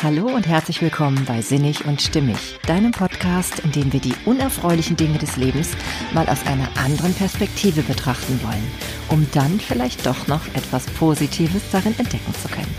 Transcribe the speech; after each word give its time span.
Hallo 0.00 0.26
und 0.28 0.46
herzlich 0.46 0.80
willkommen 0.80 1.24
bei 1.24 1.42
Sinnig 1.42 1.84
und 1.84 2.00
Stimmig, 2.00 2.60
deinem 2.68 2.92
Podcast, 2.92 3.58
in 3.58 3.72
dem 3.72 3.92
wir 3.92 3.98
die 3.98 4.14
unerfreulichen 4.26 4.96
Dinge 4.96 5.18
des 5.18 5.36
Lebens 5.36 5.70
mal 6.14 6.28
aus 6.28 6.46
einer 6.46 6.68
anderen 6.76 7.12
Perspektive 7.14 7.82
betrachten 7.82 8.38
wollen, 8.44 8.70
um 9.08 9.26
dann 9.32 9.58
vielleicht 9.58 10.06
doch 10.06 10.28
noch 10.28 10.46
etwas 10.54 10.86
Positives 10.86 11.62
darin 11.72 11.98
entdecken 11.98 12.32
zu 12.40 12.46
können. 12.46 12.72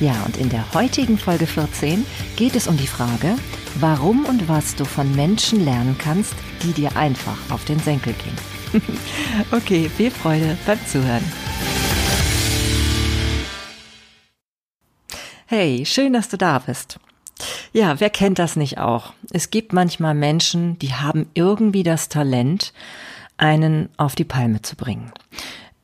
Ja, 0.00 0.22
und 0.26 0.36
in 0.36 0.50
der 0.50 0.74
heutigen 0.74 1.16
Folge 1.16 1.46
14 1.46 2.04
geht 2.36 2.54
es 2.54 2.68
um 2.68 2.76
die 2.76 2.86
Frage, 2.86 3.36
warum 3.76 4.26
und 4.26 4.46
was 4.46 4.76
du 4.76 4.84
von 4.84 5.16
Menschen 5.16 5.64
lernen 5.64 5.96
kannst, 5.98 6.34
die 6.62 6.72
dir 6.72 6.94
einfach 6.94 7.38
auf 7.48 7.64
den 7.64 7.78
Senkel 7.78 8.12
gehen. 8.12 8.82
okay, 9.50 9.88
viel 9.88 10.10
Freude 10.10 10.58
beim 10.66 10.78
Zuhören. 10.86 11.24
Hey, 15.52 15.84
schön, 15.84 16.12
dass 16.12 16.28
du 16.28 16.38
da 16.38 16.60
bist. 16.60 17.00
Ja, 17.72 17.98
wer 17.98 18.08
kennt 18.08 18.38
das 18.38 18.54
nicht 18.54 18.78
auch? 18.78 19.14
Es 19.32 19.50
gibt 19.50 19.72
manchmal 19.72 20.14
Menschen, 20.14 20.78
die 20.78 20.94
haben 20.94 21.28
irgendwie 21.34 21.82
das 21.82 22.08
Talent, 22.08 22.72
einen 23.36 23.88
auf 23.96 24.14
die 24.14 24.22
Palme 24.22 24.62
zu 24.62 24.76
bringen. 24.76 25.10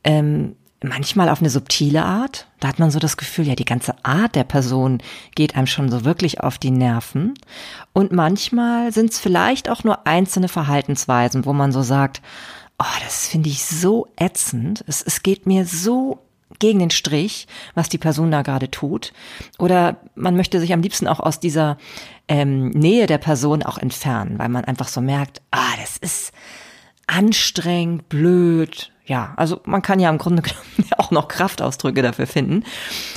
Ähm, 0.05 0.55
manchmal 0.81 1.27
auf 1.27 1.41
eine 1.41 1.49
subtile 1.49 2.05
Art. 2.05 2.47
Da 2.61 2.69
hat 2.69 2.79
man 2.79 2.91
so 2.91 2.99
das 2.99 3.17
Gefühl, 3.17 3.45
ja, 3.45 3.55
die 3.55 3.65
ganze 3.65 3.93
Art 4.05 4.35
der 4.35 4.45
Person 4.45 4.99
geht 5.35 5.57
einem 5.57 5.67
schon 5.67 5.91
so 5.91 6.05
wirklich 6.05 6.39
auf 6.39 6.57
die 6.57 6.71
Nerven. 6.71 7.33
Und 7.91 8.13
manchmal 8.13 8.93
sind 8.93 9.11
es 9.11 9.19
vielleicht 9.19 9.67
auch 9.67 9.83
nur 9.83 10.07
einzelne 10.07 10.47
Verhaltensweisen, 10.47 11.43
wo 11.43 11.51
man 11.51 11.73
so 11.73 11.81
sagt, 11.81 12.21
oh, 12.79 12.99
das 13.03 13.27
finde 13.27 13.49
ich 13.49 13.65
so 13.65 14.07
ätzend. 14.15 14.85
Es, 14.87 15.01
es 15.01 15.23
geht 15.23 15.45
mir 15.45 15.65
so 15.65 16.21
gegen 16.59 16.79
den 16.79 16.89
Strich, 16.89 17.47
was 17.75 17.89
die 17.89 17.97
Person 17.97 18.31
da 18.31 18.41
gerade 18.41 18.71
tut. 18.71 19.13
Oder 19.57 19.97
man 20.15 20.35
möchte 20.35 20.59
sich 20.59 20.73
am 20.73 20.81
liebsten 20.81 21.07
auch 21.07 21.19
aus 21.19 21.39
dieser 21.39 21.77
ähm, 22.27 22.69
Nähe 22.69 23.07
der 23.07 23.17
Person 23.17 23.63
auch 23.63 23.77
entfernen, 23.77 24.39
weil 24.39 24.49
man 24.49 24.65
einfach 24.65 24.87
so 24.87 25.01
merkt, 25.01 25.41
ah, 25.51 25.75
das 25.79 25.97
ist 25.97 26.33
anstrengend, 27.05 28.09
blöd. 28.09 28.91
Ja, 29.05 29.33
also 29.37 29.61
man 29.65 29.81
kann 29.81 29.99
ja 29.99 30.09
im 30.09 30.17
Grunde 30.17 30.43
auch 30.97 31.11
noch 31.11 31.27
Kraftausdrücke 31.27 32.01
dafür 32.01 32.27
finden. 32.27 32.63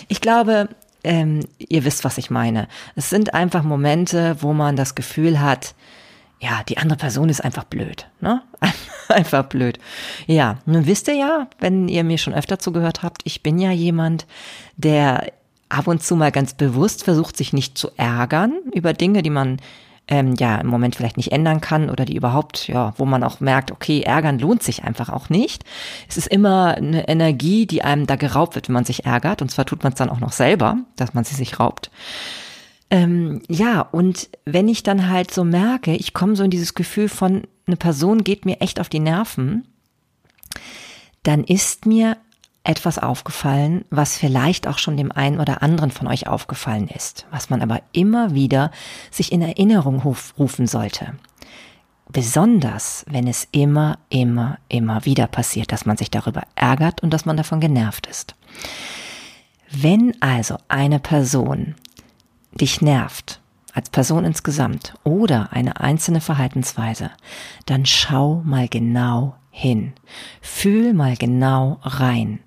Ich 0.09 0.21
glaube, 0.21 0.69
ähm, 1.03 1.41
ihr 1.59 1.85
wisst, 1.85 2.05
was 2.05 2.19
ich 2.19 2.31
meine. 2.31 2.69
Es 2.95 3.11
sind 3.11 3.35
einfach 3.35 3.63
Momente, 3.63 4.37
wo 4.41 4.53
man 4.53 4.77
das 4.77 4.95
Gefühl 4.95 5.41
hat, 5.41 5.75
ja, 6.41 6.63
die 6.69 6.79
andere 6.79 6.99
Person 6.99 7.29
ist 7.29 7.45
einfach 7.45 7.65
blöd, 7.65 8.09
ne? 8.21 8.43
einfach 9.15 9.45
blöd. 9.45 9.79
Ja, 10.27 10.59
nun 10.67 10.87
wisst 10.87 11.09
ihr 11.09 11.15
ja, 11.15 11.49
wenn 11.59 11.89
ihr 11.89 12.05
mir 12.05 12.19
schon 12.19 12.35
öfter 12.35 12.59
zugehört 12.59 13.03
habt, 13.03 13.23
ich 13.25 13.43
bin 13.43 13.59
ja 13.59 13.71
jemand, 13.71 14.27
der 14.77 15.33
ab 15.69 15.87
und 15.87 16.03
zu 16.03 16.17
mal 16.17 16.33
ganz 16.33 16.55
bewusst 16.55 17.05
versucht, 17.05 17.37
sich 17.37 17.53
nicht 17.53 17.79
zu 17.79 17.91
ärgern 17.97 18.55
über 18.73 18.93
Dinge, 18.93 19.23
die 19.23 19.31
man 19.31 19.59
ähm, 20.09 20.35
ja 20.39 20.57
im 20.57 20.67
Moment 20.67 20.97
vielleicht 20.97 21.17
nicht 21.17 21.33
ändern 21.33 21.61
kann 21.61 21.89
oder 21.89 22.05
die 22.05 22.17
überhaupt, 22.17 22.67
ja, 22.69 22.93
wo 22.97 23.07
man 23.07 23.23
auch 23.23 23.41
merkt, 23.41 23.71
okay, 23.71 24.03
ärgern 24.03 24.39
lohnt 24.39 24.63
sich 24.63 24.83
einfach 24.83 25.09
auch 25.09 25.31
nicht. 25.31 25.65
Es 26.09 26.17
ist 26.17 26.27
immer 26.27 26.75
eine 26.75 27.09
Energie, 27.09 27.67
die 27.67 27.83
einem 27.83 28.07
da 28.07 28.17
geraubt 28.17 28.57
wird, 28.57 28.69
wenn 28.69 28.75
man 28.75 28.85
sich 28.85 29.07
ärgert. 29.07 29.41
Und 29.41 29.51
zwar 29.51 29.65
tut 29.65 29.85
man 29.85 29.93
es 29.93 29.99
dann 29.99 30.11
auch 30.11 30.21
noch 30.21 30.33
selber, 30.33 30.79
dass 30.97 31.15
man 31.15 31.25
sie 31.25 31.37
sich 31.37 31.61
raubt. 31.61 31.91
Ähm, 32.91 33.43
ja, 33.49 33.83
und 33.83 34.29
wenn 34.45 34.67
ich 34.67 34.83
dann 34.83 35.09
halt 35.09 35.33
so 35.33 35.45
merke, 35.45 35.95
ich 35.95 36.13
komme 36.13 36.35
so 36.35 36.43
in 36.43 36.51
dieses 36.51 36.75
Gefühl 36.75 37.09
von, 37.09 37.45
eine 37.71 37.77
Person 37.77 38.25
geht 38.25 38.45
mir 38.45 38.61
echt 38.61 38.81
auf 38.81 38.89
die 38.89 39.01
Nerven, 39.01 39.67
dann 41.23 41.45
ist 41.45 41.87
mir 41.87 42.17
etwas 42.65 42.99
aufgefallen, 42.99 43.85
was 43.91 44.19
vielleicht 44.19 44.67
auch 44.67 44.79
schon 44.79 44.97
dem 44.97 45.13
einen 45.13 45.41
oder 45.41 45.63
anderen 45.63 45.91
von 45.91 46.07
euch 46.07 46.27
aufgefallen 46.27 46.89
ist, 46.89 47.27
was 47.31 47.49
man 47.49 47.63
aber 47.63 47.81
immer 47.93 48.35
wieder 48.35 48.71
sich 49.11 49.33
in 49.33 49.41
Erinnerung 49.41 50.01
rufen 50.01 50.67
sollte. 50.67 51.15
Besonders, 52.09 53.05
wenn 53.09 53.29
es 53.29 53.47
immer, 53.53 53.99
immer, 54.09 54.59
immer 54.69 55.05
wieder 55.05 55.27
passiert, 55.29 55.71
dass 55.73 55.87
man 55.87 55.97
sich 55.97 56.11
darüber 56.11 56.43
ärgert 56.57 57.03
und 57.03 57.11
dass 57.15 57.25
man 57.25 57.37
davon 57.37 57.61
genervt 57.61 58.09
ist. 58.09 58.35
Wenn 59.71 60.21
also 60.21 60.57
eine 60.69 60.99
Person 60.99 61.77
dich 62.53 62.83
nervt, 62.83 63.41
als 63.73 63.91
Person 63.91 64.25
insgesamt 64.25 64.95
oder 65.05 65.53
eine 65.53 65.81
einzelne 65.81 66.21
Verhaltensweise, 66.21 67.11
dann 67.67 67.87
schau 67.87 68.43
mal 68.45 68.69
genau 68.69 69.37
hin. 69.51 69.93
Fühl 70.41 70.95
mal 70.95 71.17
genau 71.17 71.79
rein. 71.83 72.41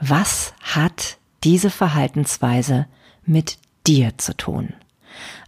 Was 0.00 0.54
hat 0.60 1.18
diese 1.44 1.70
Verhaltensweise 1.70 2.86
mit 3.24 3.58
dir 3.86 4.16
zu 4.18 4.36
tun? 4.36 4.74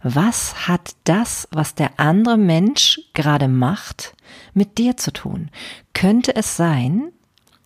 Was 0.03 0.67
hat 0.67 0.95
das, 1.05 1.47
was 1.51 1.75
der 1.75 1.99
andere 1.99 2.37
Mensch 2.37 2.99
gerade 3.13 3.47
macht, 3.47 4.15
mit 4.53 4.77
dir 4.77 4.97
zu 4.97 5.11
tun? 5.11 5.49
Könnte 5.93 6.35
es 6.35 6.57
sein, 6.57 7.11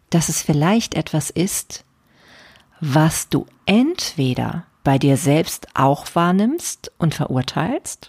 dass 0.10 0.30
es 0.30 0.42
vielleicht 0.42 0.96
etwas 0.96 1.30
ist, 1.30 1.84
was 2.80 3.30
du 3.30 3.46
entweder 3.66 4.67
bei 4.88 4.98
dir 4.98 5.18
selbst 5.18 5.68
auch 5.74 6.06
wahrnimmst 6.14 6.94
und 6.98 7.14
verurteilst? 7.14 8.08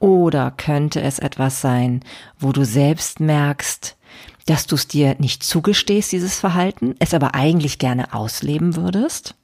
Oder 0.00 0.50
könnte 0.50 1.00
es 1.00 1.20
etwas 1.20 1.60
sein, 1.60 2.00
wo 2.40 2.50
du 2.50 2.64
selbst 2.64 3.20
merkst, 3.20 3.96
dass 4.46 4.66
du 4.66 4.74
es 4.74 4.88
dir 4.88 5.14
nicht 5.20 5.44
zugestehst, 5.44 6.10
dieses 6.10 6.40
Verhalten, 6.40 6.96
es 6.98 7.14
aber 7.14 7.36
eigentlich 7.36 7.78
gerne 7.78 8.14
ausleben 8.14 8.74
würdest? 8.74 9.36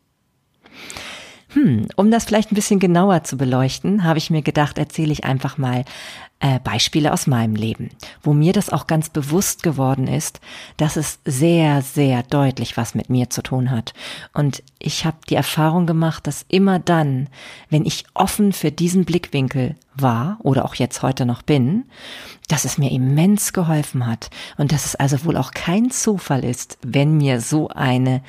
Hm, 1.50 1.86
um 1.94 2.10
das 2.10 2.24
vielleicht 2.24 2.50
ein 2.50 2.56
bisschen 2.56 2.80
genauer 2.80 3.22
zu 3.22 3.36
beleuchten, 3.36 4.02
habe 4.02 4.18
ich 4.18 4.30
mir 4.30 4.42
gedacht, 4.42 4.78
erzähle 4.78 5.12
ich 5.12 5.22
einfach 5.22 5.58
mal 5.58 5.84
äh, 6.40 6.58
Beispiele 6.58 7.12
aus 7.12 7.26
meinem 7.26 7.54
Leben, 7.54 7.90
wo 8.22 8.32
mir 8.32 8.52
das 8.52 8.70
auch 8.70 8.86
ganz 8.86 9.10
bewusst 9.10 9.62
geworden 9.62 10.08
ist, 10.08 10.40
dass 10.76 10.96
es 10.96 11.18
sehr, 11.24 11.82
sehr 11.82 12.22
deutlich 12.22 12.76
was 12.76 12.94
mit 12.94 13.10
mir 13.10 13.30
zu 13.30 13.42
tun 13.42 13.70
hat. 13.70 13.92
Und 14.32 14.62
ich 14.78 15.04
habe 15.04 15.18
die 15.28 15.34
Erfahrung 15.34 15.86
gemacht, 15.86 16.26
dass 16.26 16.46
immer 16.48 16.78
dann, 16.78 17.28
wenn 17.68 17.84
ich 17.84 18.04
offen 18.14 18.52
für 18.52 18.72
diesen 18.72 19.04
Blickwinkel 19.04 19.76
war 20.02 20.38
oder 20.40 20.64
auch 20.64 20.74
jetzt 20.74 21.02
heute 21.02 21.26
noch 21.26 21.42
bin, 21.42 21.84
dass 22.48 22.64
es 22.64 22.78
mir 22.78 22.90
immens 22.90 23.52
geholfen 23.52 24.06
hat 24.06 24.30
und 24.58 24.72
dass 24.72 24.84
es 24.84 24.96
also 24.96 25.24
wohl 25.24 25.36
auch 25.36 25.52
kein 25.52 25.90
Zufall 25.90 26.44
ist, 26.44 26.78
wenn 26.82 27.16
mir 27.16 27.40
so 27.40 27.68
eine, 27.68 28.22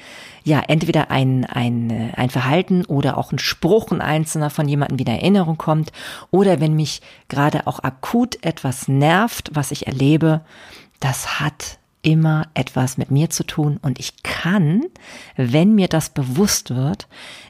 ja, 0.43 0.61
entweder 0.67 1.11
ein, 1.11 1.45
ein, 1.45 2.13
ein 2.15 2.29
Verhalten 2.29 2.85
oder 2.85 3.17
auch 3.17 3.31
ein 3.31 3.39
Spruch, 3.39 3.91
ein 3.91 4.01
einzelner 4.01 4.49
von 4.49 4.67
jemandem 4.67 4.99
wieder 4.99 5.13
Erinnerung 5.13 5.57
kommt 5.57 5.91
oder 6.29 6.59
wenn 6.59 6.75
mich 6.75 7.01
gerade 7.27 7.67
auch 7.67 7.79
akut 7.79 8.43
etwas 8.43 8.87
nervt, 8.87 9.51
was 9.53 9.71
ich 9.71 9.87
erlebe, 9.87 10.41
das 10.99 11.39
hat 11.39 11.79
immer 12.01 12.47
etwas 12.53 12.97
mit 12.97 13.11
mir 13.11 13.29
zu 13.29 13.43
tun 13.43 13.79
und 13.81 13.99
ich 13.99 14.23
kann, 14.23 14.83
wenn 15.35 15.75
mir 15.75 15.87
das 15.87 16.09
bewusst 16.09 16.75
wird, 16.75 17.07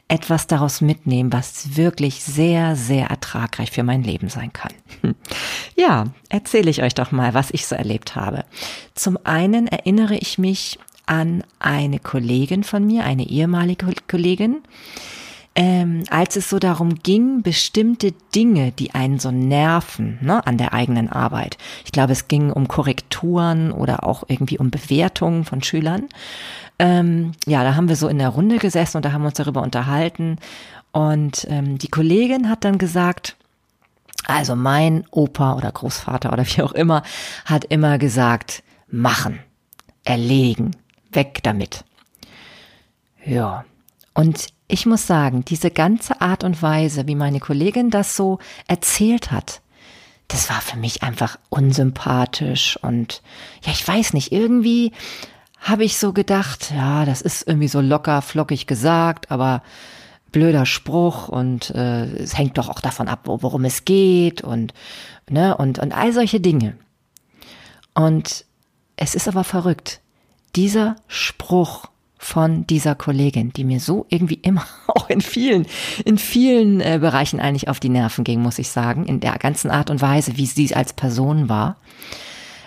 etwas 0.08 0.46
daraus 0.46 0.80
mitnehmen, 0.80 1.32
was 1.32 1.76
wirklich 1.76 2.22
sehr, 2.22 2.76
sehr 2.76 3.06
ertragreich 3.06 3.70
für 3.70 3.82
mein 3.82 4.02
Leben 4.02 4.28
sein 4.28 4.52
kann. 4.52 4.72
Ja, 5.74 6.04
erzähle 6.28 6.70
ich 6.70 6.82
euch 6.82 6.94
doch 6.94 7.12
mal, 7.12 7.34
was 7.34 7.50
ich 7.50 7.66
so 7.66 7.74
erlebt 7.74 8.14
habe. 8.14 8.44
Zum 8.94 9.18
einen 9.24 9.68
erinnere 9.68 10.16
ich 10.16 10.36
mich 10.38 10.78
an 11.06 11.42
eine 11.58 11.98
Kollegin 11.98 12.62
von 12.62 12.86
mir, 12.86 13.04
eine 13.04 13.26
ehemalige 13.26 13.86
Kollegin, 14.08 14.62
ähm, 15.54 16.04
als 16.08 16.36
es 16.36 16.48
so 16.48 16.58
darum 16.58 16.96
ging, 16.96 17.42
bestimmte 17.42 18.12
Dinge, 18.34 18.72
die 18.72 18.94
einen 18.94 19.18
so 19.18 19.30
nerven, 19.30 20.18
ne, 20.22 20.46
an 20.46 20.56
der 20.56 20.72
eigenen 20.72 21.10
Arbeit. 21.10 21.58
Ich 21.84 21.92
glaube, 21.92 22.12
es 22.12 22.28
ging 22.28 22.50
um 22.50 22.68
Korrekturen 22.68 23.70
oder 23.70 24.04
auch 24.04 24.24
irgendwie 24.28 24.58
um 24.58 24.70
Bewertungen 24.70 25.44
von 25.44 25.62
Schülern. 25.62 26.08
Ähm, 26.78 27.32
ja, 27.46 27.64
da 27.64 27.74
haben 27.74 27.88
wir 27.88 27.96
so 27.96 28.08
in 28.08 28.18
der 28.18 28.30
Runde 28.30 28.58
gesessen 28.58 28.96
und 28.96 29.04
da 29.04 29.12
haben 29.12 29.22
wir 29.22 29.28
uns 29.28 29.36
darüber 29.36 29.62
unterhalten. 29.62 30.38
Und 30.90 31.46
ähm, 31.50 31.78
die 31.78 31.88
Kollegin 31.88 32.48
hat 32.48 32.64
dann 32.64 32.78
gesagt, 32.78 33.36
also 34.26 34.56
mein 34.56 35.04
Opa 35.10 35.56
oder 35.56 35.70
Großvater 35.70 36.32
oder 36.32 36.46
wie 36.46 36.62
auch 36.62 36.72
immer 36.72 37.02
hat 37.44 37.64
immer 37.64 37.98
gesagt, 37.98 38.62
machen, 38.88 39.40
erlegen, 40.04 40.76
weg 41.12 41.40
damit. 41.42 41.84
Ja, 43.24 43.64
und 44.14 44.48
ich 44.68 44.86
muss 44.86 45.06
sagen, 45.06 45.44
diese 45.44 45.70
ganze 45.70 46.20
Art 46.20 46.44
und 46.44 46.62
Weise, 46.62 47.06
wie 47.06 47.14
meine 47.14 47.40
Kollegin 47.40 47.90
das 47.90 48.16
so 48.16 48.38
erzählt 48.66 49.30
hat, 49.30 49.60
das 50.28 50.48
war 50.48 50.60
für 50.60 50.78
mich 50.78 51.02
einfach 51.02 51.38
unsympathisch 51.50 52.78
und 52.82 53.22
ja, 53.64 53.72
ich 53.72 53.86
weiß 53.86 54.14
nicht, 54.14 54.32
irgendwie 54.32 54.92
habe 55.60 55.84
ich 55.84 55.98
so 55.98 56.12
gedacht, 56.12 56.72
ja, 56.74 57.04
das 57.04 57.20
ist 57.22 57.46
irgendwie 57.46 57.68
so 57.68 57.80
locker, 57.80 58.22
flockig 58.22 58.66
gesagt, 58.66 59.30
aber 59.30 59.62
blöder 60.32 60.66
Spruch 60.66 61.28
und 61.28 61.70
äh, 61.70 62.04
es 62.16 62.36
hängt 62.36 62.58
doch 62.58 62.68
auch 62.68 62.80
davon 62.80 63.08
ab, 63.08 63.20
worum 63.24 63.64
es 63.64 63.84
geht 63.84 64.42
und 64.42 64.72
ne 65.28 65.56
und 65.56 65.78
und 65.78 65.92
all 65.92 66.12
solche 66.12 66.40
Dinge. 66.40 66.76
Und 67.94 68.46
es 68.96 69.14
ist 69.14 69.28
aber 69.28 69.44
verrückt. 69.44 70.00
Dieser 70.56 70.96
Spruch 71.06 71.86
von 72.22 72.68
dieser 72.68 72.94
Kollegin, 72.94 73.52
die 73.52 73.64
mir 73.64 73.80
so 73.80 74.06
irgendwie 74.08 74.38
immer 74.42 74.64
auch 74.86 75.10
in 75.10 75.20
vielen, 75.20 75.66
in 76.04 76.18
vielen 76.18 76.80
äh, 76.80 76.98
Bereichen 77.00 77.40
eigentlich 77.40 77.66
auf 77.66 77.80
die 77.80 77.88
Nerven 77.88 78.22
ging, 78.22 78.40
muss 78.40 78.60
ich 78.60 78.70
sagen, 78.70 79.06
in 79.06 79.18
der 79.18 79.36
ganzen 79.38 79.72
Art 79.72 79.90
und 79.90 80.00
Weise, 80.00 80.36
wie 80.36 80.46
sie 80.46 80.72
als 80.74 80.92
Person 80.92 81.48
war. 81.48 81.76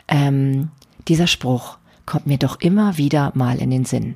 Ähm, 0.10 0.72
dieser 1.08 1.28
Spruch 1.28 1.78
kommt 2.06 2.28
mir 2.28 2.38
doch 2.38 2.60
immer 2.60 2.98
wieder 2.98 3.32
mal 3.34 3.60
in 3.60 3.70
den 3.70 3.86
Sinn. 3.86 4.16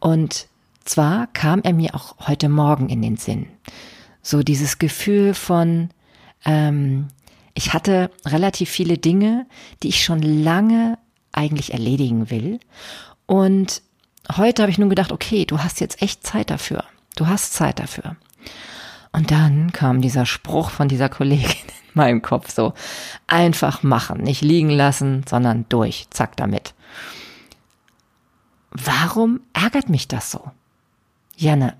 Und 0.00 0.48
zwar 0.84 1.26
kam 1.28 1.60
er 1.62 1.74
mir 1.74 1.94
auch 1.94 2.26
heute 2.26 2.48
Morgen 2.48 2.88
in 2.88 3.02
den 3.02 3.18
Sinn. 3.18 3.48
So 4.22 4.42
dieses 4.42 4.78
Gefühl 4.78 5.34
von, 5.34 5.90
ähm, 6.46 7.08
ich 7.52 7.74
hatte 7.74 8.10
relativ 8.24 8.70
viele 8.70 8.96
Dinge, 8.96 9.46
die 9.82 9.88
ich 9.88 10.02
schon 10.02 10.22
lange 10.22 10.98
eigentlich 11.30 11.74
erledigen 11.74 12.30
will. 12.30 12.58
Und 13.26 13.82
heute 14.36 14.62
habe 14.62 14.70
ich 14.70 14.78
nun 14.78 14.90
gedacht, 14.90 15.12
okay, 15.12 15.44
du 15.44 15.58
hast 15.58 15.80
jetzt 15.80 16.02
echt 16.02 16.26
Zeit 16.26 16.50
dafür. 16.50 16.84
Du 17.16 17.26
hast 17.26 17.54
Zeit 17.54 17.78
dafür. 17.78 18.16
Und 19.12 19.30
dann 19.30 19.72
kam 19.72 20.00
dieser 20.00 20.26
Spruch 20.26 20.70
von 20.70 20.88
dieser 20.88 21.08
Kollegin 21.08 21.50
in 21.68 21.92
meinem 21.94 22.22
Kopf 22.22 22.50
so, 22.50 22.72
einfach 23.26 23.82
machen, 23.82 24.22
nicht 24.22 24.42
liegen 24.42 24.70
lassen, 24.70 25.24
sondern 25.28 25.66
durch, 25.68 26.06
zack 26.10 26.36
damit. 26.36 26.74
Warum 28.70 29.40
ärgert 29.52 29.90
mich 29.90 30.08
das 30.08 30.30
so? 30.30 30.50
Jana, 31.36 31.74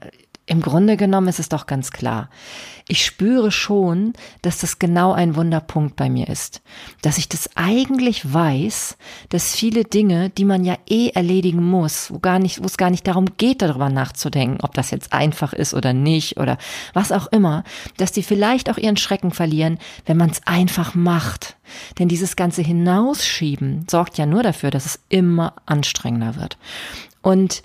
im 0.47 0.61
Grunde 0.61 0.97
genommen 0.97 1.29
ist 1.29 1.39
es 1.39 1.49
doch 1.49 1.67
ganz 1.67 1.93
klar. 1.93 2.29
Ich 2.89 3.05
spüre 3.05 3.53
schon, 3.53 4.13
dass 4.43 4.59
das 4.59 4.81
genau 4.81 5.13
ein 5.13 5.37
Wunderpunkt 5.37 5.95
bei 5.95 6.11
mir 6.11 6.29
ist. 6.29 6.63
Dass 7.01 7.17
ich 7.17 7.29
das 7.29 7.49
eigentlich 7.55 8.35
weiß, 8.35 8.97
dass 9.29 9.55
viele 9.55 9.85
Dinge, 9.85 10.31
die 10.31 10.45
man 10.45 10.65
ja 10.65 10.77
eh 10.91 11.11
erledigen 11.11 11.63
muss, 11.63 12.11
wo 12.11 12.19
gar 12.19 12.41
nicht, 12.41 12.61
wo 12.61 12.67
es 12.67 12.77
gar 12.77 12.91
nicht 12.91 13.07
darum 13.07 13.27
geht, 13.37 13.63
darüber 13.63 13.89
nachzudenken, 13.89 14.59
ob 14.63 14.75
das 14.75 14.91
jetzt 14.91 15.13
einfach 15.13 15.53
ist 15.53 15.75
oder 15.75 15.93
nicht 15.93 16.39
oder 16.39 16.59
was 16.93 17.13
auch 17.13 17.29
immer, 17.29 17.63
dass 17.97 18.11
die 18.11 18.25
vielleicht 18.25 18.69
auch 18.69 18.79
ihren 18.79 18.97
Schrecken 18.97 19.31
verlieren, 19.31 19.79
wenn 20.07 20.17
man 20.17 20.31
es 20.31 20.45
einfach 20.45 20.97
macht. 20.97 21.57
Denn 22.01 22.09
dieses 22.09 22.35
ganze 22.35 22.63
Hinausschieben 22.63 23.87
sorgt 23.89 24.19
ja 24.19 24.27
nur 24.27 24.43
dafür, 24.43 24.73
dass 24.73 24.87
es 24.87 25.01
immer 25.09 25.55
anstrengender 25.67 26.35
wird. 26.35 26.59
Und 27.23 27.63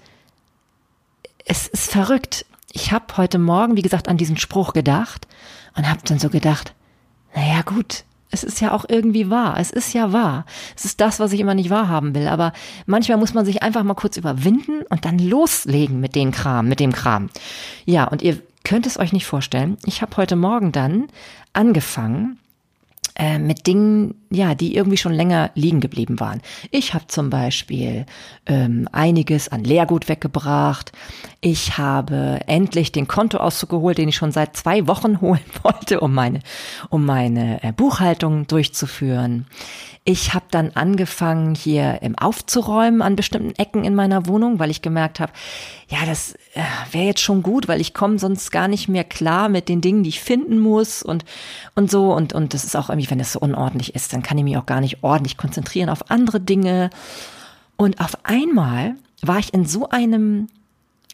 es 1.44 1.68
ist 1.68 1.92
verrückt 1.92 2.46
ich 2.78 2.92
habe 2.92 3.18
heute 3.18 3.40
Morgen, 3.40 3.76
wie 3.76 3.82
gesagt, 3.82 4.08
an 4.08 4.18
diesen 4.18 4.38
Spruch 4.38 4.72
gedacht 4.72 5.28
und 5.76 5.90
habe 5.90 6.02
dann 6.06 6.20
so 6.20 6.30
gedacht, 6.30 6.76
naja 7.34 7.64
gut, 7.64 8.04
es 8.30 8.44
ist 8.44 8.62
ja 8.62 8.72
auch 8.72 8.86
irgendwie 8.88 9.32
wahr. 9.32 9.58
Es 9.60 9.72
ist 9.72 9.94
ja 9.94 10.14
wahr. 10.14 10.46
Es 10.76 10.86
ist 10.86 11.02
das, 11.02 11.20
was 11.20 11.34
ich 11.34 11.40
immer 11.40 11.56
nicht 11.56 11.72
wahrhaben 11.72 12.14
will. 12.14 12.28
Aber 12.28 12.54
manchmal 12.86 13.18
muss 13.18 13.34
man 13.34 13.46
sich 13.46 13.64
einfach 13.64 13.82
mal 13.82 13.96
kurz 13.96 14.16
überwinden 14.16 14.84
und 14.90 15.06
dann 15.06 15.18
loslegen 15.18 16.00
mit 16.00 16.14
dem 16.14 16.30
Kram, 16.30 16.68
mit 16.68 16.80
dem 16.80 16.92
Kram. 16.92 17.32
Ja, 17.86 18.04
und 18.04 18.22
ihr 18.22 18.38
könnt 18.64 18.86
es 18.86 19.00
euch 19.00 19.12
nicht 19.12 19.26
vorstellen. 19.26 19.78
Ich 19.86 20.04
habe 20.04 20.16
heute 20.18 20.36
Morgen 20.36 20.72
dann 20.72 21.08
angefangen, 21.54 22.38
äh, 23.18 23.40
mit 23.40 23.66
Dingen, 23.66 24.14
ja, 24.30 24.54
die 24.54 24.76
irgendwie 24.76 24.98
schon 24.98 25.14
länger 25.14 25.52
liegen 25.56 25.80
geblieben 25.80 26.20
waren. 26.20 26.42
Ich 26.70 26.94
habe 26.94 27.08
zum 27.08 27.30
Beispiel 27.30 28.06
ähm, 28.46 28.88
einiges 28.92 29.50
an 29.50 29.64
Leergut 29.64 30.08
weggebracht. 30.08 30.92
Ich 31.42 31.78
habe 31.78 32.42
endlich 32.46 32.92
den 32.92 33.08
Kontoauszug 33.08 33.70
geholt, 33.70 33.98
den 33.98 34.10
ich 34.10 34.16
schon 34.16 34.32
seit 34.32 34.56
zwei 34.56 34.88
Wochen 34.88 35.20
holen 35.22 35.40
wollte, 35.64 36.00
um 36.00 36.14
meine, 36.14 36.40
um 36.90 37.06
meine 37.06 37.64
äh, 37.64 37.72
Buchhaltung 37.72 38.46
durchzuführen. 38.46 39.48
Ich 40.10 40.34
habe 40.34 40.46
dann 40.52 40.72
angefangen, 40.74 41.54
hier 41.54 42.02
im 42.02 42.18
aufzuräumen 42.18 43.02
an 43.02 43.18
bestimmten 43.18 43.54
Ecken 43.56 43.84
in 43.84 43.94
meiner 43.94 44.26
Wohnung, 44.26 44.58
weil 44.58 44.70
ich 44.70 44.82
gemerkt 44.82 45.20
habe, 45.20 45.34
ja, 45.90 45.98
das 46.06 46.36
äh, 46.54 46.62
wäre 46.94 47.08
jetzt 47.08 47.20
schon 47.20 47.44
gut, 47.44 47.68
weil 47.68 47.82
ich 47.82 47.94
komme 47.94 48.18
sonst 48.18 48.50
gar 48.52 48.70
nicht 48.70 48.88
mehr 48.88 49.04
klar 49.04 49.50
mit 49.50 49.68
den 49.68 49.82
Dingen, 49.82 50.04
die 50.04 50.10
ich 50.10 50.22
finden 50.22 50.60
muss 50.60 51.04
und 51.04 51.26
und 51.76 51.92
so 51.92 52.14
und 52.14 52.32
und 52.32 52.54
das 52.54 52.64
ist 52.64 52.78
auch 52.78 52.88
irgendwie, 52.90 53.12
wenn 53.12 53.20
es 53.20 53.34
so 53.34 53.40
unordentlich 53.42 53.96
ist, 53.96 54.14
dann 54.14 54.24
kann 54.24 54.38
ich 54.38 54.46
mich 54.46 54.56
auch 54.56 54.66
gar 54.66 54.80
nicht 54.80 55.04
ordentlich 55.04 55.36
konzentrieren 55.36 55.90
auf 55.90 56.10
andere 56.10 56.40
Dinge. 56.40 56.90
Und 57.76 58.00
auf 58.00 58.18
einmal 58.24 58.96
war 59.22 59.40
ich 59.40 59.54
in 59.54 59.66
so 59.66 59.90
einem 59.90 60.48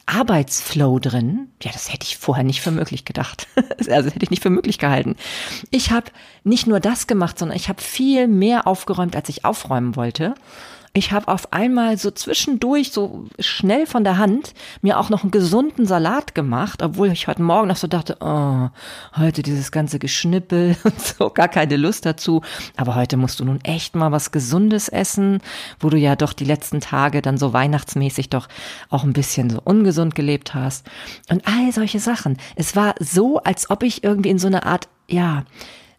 Arbeitsflow 0.06 1.00
drin. 1.00 1.48
Ja, 1.62 1.72
das 1.72 1.92
hätte 1.92 2.06
ich 2.06 2.18
vorher 2.18 2.44
nicht 2.44 2.62
für 2.62 2.72
möglich 2.72 3.06
gedacht. 3.06 3.48
also 3.90 4.10
hätte 4.10 4.24
ich 4.24 4.32
nicht 4.32 4.44
für 4.44 4.50
möglich 4.50 4.78
gehalten. 4.78 5.16
Ich 5.72 5.92
habe 5.92 6.12
nicht 6.44 6.68
nur 6.68 6.80
das 6.80 7.08
gemacht, 7.08 7.40
sondern 7.40 7.58
ich 7.58 7.70
habe 7.70 7.82
viel 7.82 8.28
mehr 8.28 8.68
aufgeräumt, 8.68 9.16
als 9.16 9.30
ich 9.30 9.46
aufräumen 9.46 9.96
wollte. 9.96 10.36
Ich 10.96 11.12
habe 11.12 11.28
auf 11.28 11.52
einmal 11.52 11.98
so 11.98 12.12
zwischendurch, 12.12 12.92
so 12.92 13.26
schnell 13.40 13.88
von 13.88 14.04
der 14.04 14.20
Hand, 14.20 14.54
mir 14.84 15.00
auch 15.00 15.10
noch 15.10 15.24
einen 15.24 15.32
gesunden 15.32 15.88
Salat 15.88 16.36
gemacht, 16.36 16.84
obwohl 16.84 17.12
ich 17.12 17.28
heute 17.28 17.42
Morgen 17.42 17.68
noch 17.68 17.78
so 17.78 17.88
dachte, 17.88 18.18
oh, 18.20 18.70
heute 19.18 19.42
dieses 19.42 19.72
ganze 19.72 19.98
Geschnippel 19.98 20.78
und 20.84 21.02
so, 21.02 21.32
gar 21.32 21.48
keine 21.48 21.78
Lust 21.78 22.06
dazu. 22.06 22.44
Aber 22.78 22.94
heute 22.94 23.18
musst 23.18 23.40
du 23.40 23.46
nun 23.46 23.60
echt 23.64 23.96
mal 23.96 24.12
was 24.12 24.32
Gesundes 24.32 24.88
essen, 24.88 25.40
wo 25.80 25.90
du 25.90 25.98
ja 25.98 26.16
doch 26.16 26.32
die 26.32 26.46
letzten 26.46 26.80
Tage 26.80 27.24
dann 27.24 27.40
so 27.40 27.54
weihnachtsmäßig 27.54 28.30
doch 28.30 28.48
auch 28.92 29.04
ein 29.04 29.14
bisschen 29.14 29.50
so 29.50 29.62
ungesund 29.64 30.14
gelebt 30.14 30.54
hast. 30.54 30.86
Und 31.28 31.48
all 31.48 31.72
solche 31.72 32.00
Sachen. 32.00 32.38
Es 32.56 32.76
war 32.76 32.94
so, 33.00 33.40
als 33.40 33.72
ob 33.72 33.82
ich 33.82 34.04
irgendwie 34.04 34.30
in 34.30 34.38
so 34.38 34.46
eine 34.46 34.64
Art, 34.68 34.88
ja, 35.08 35.46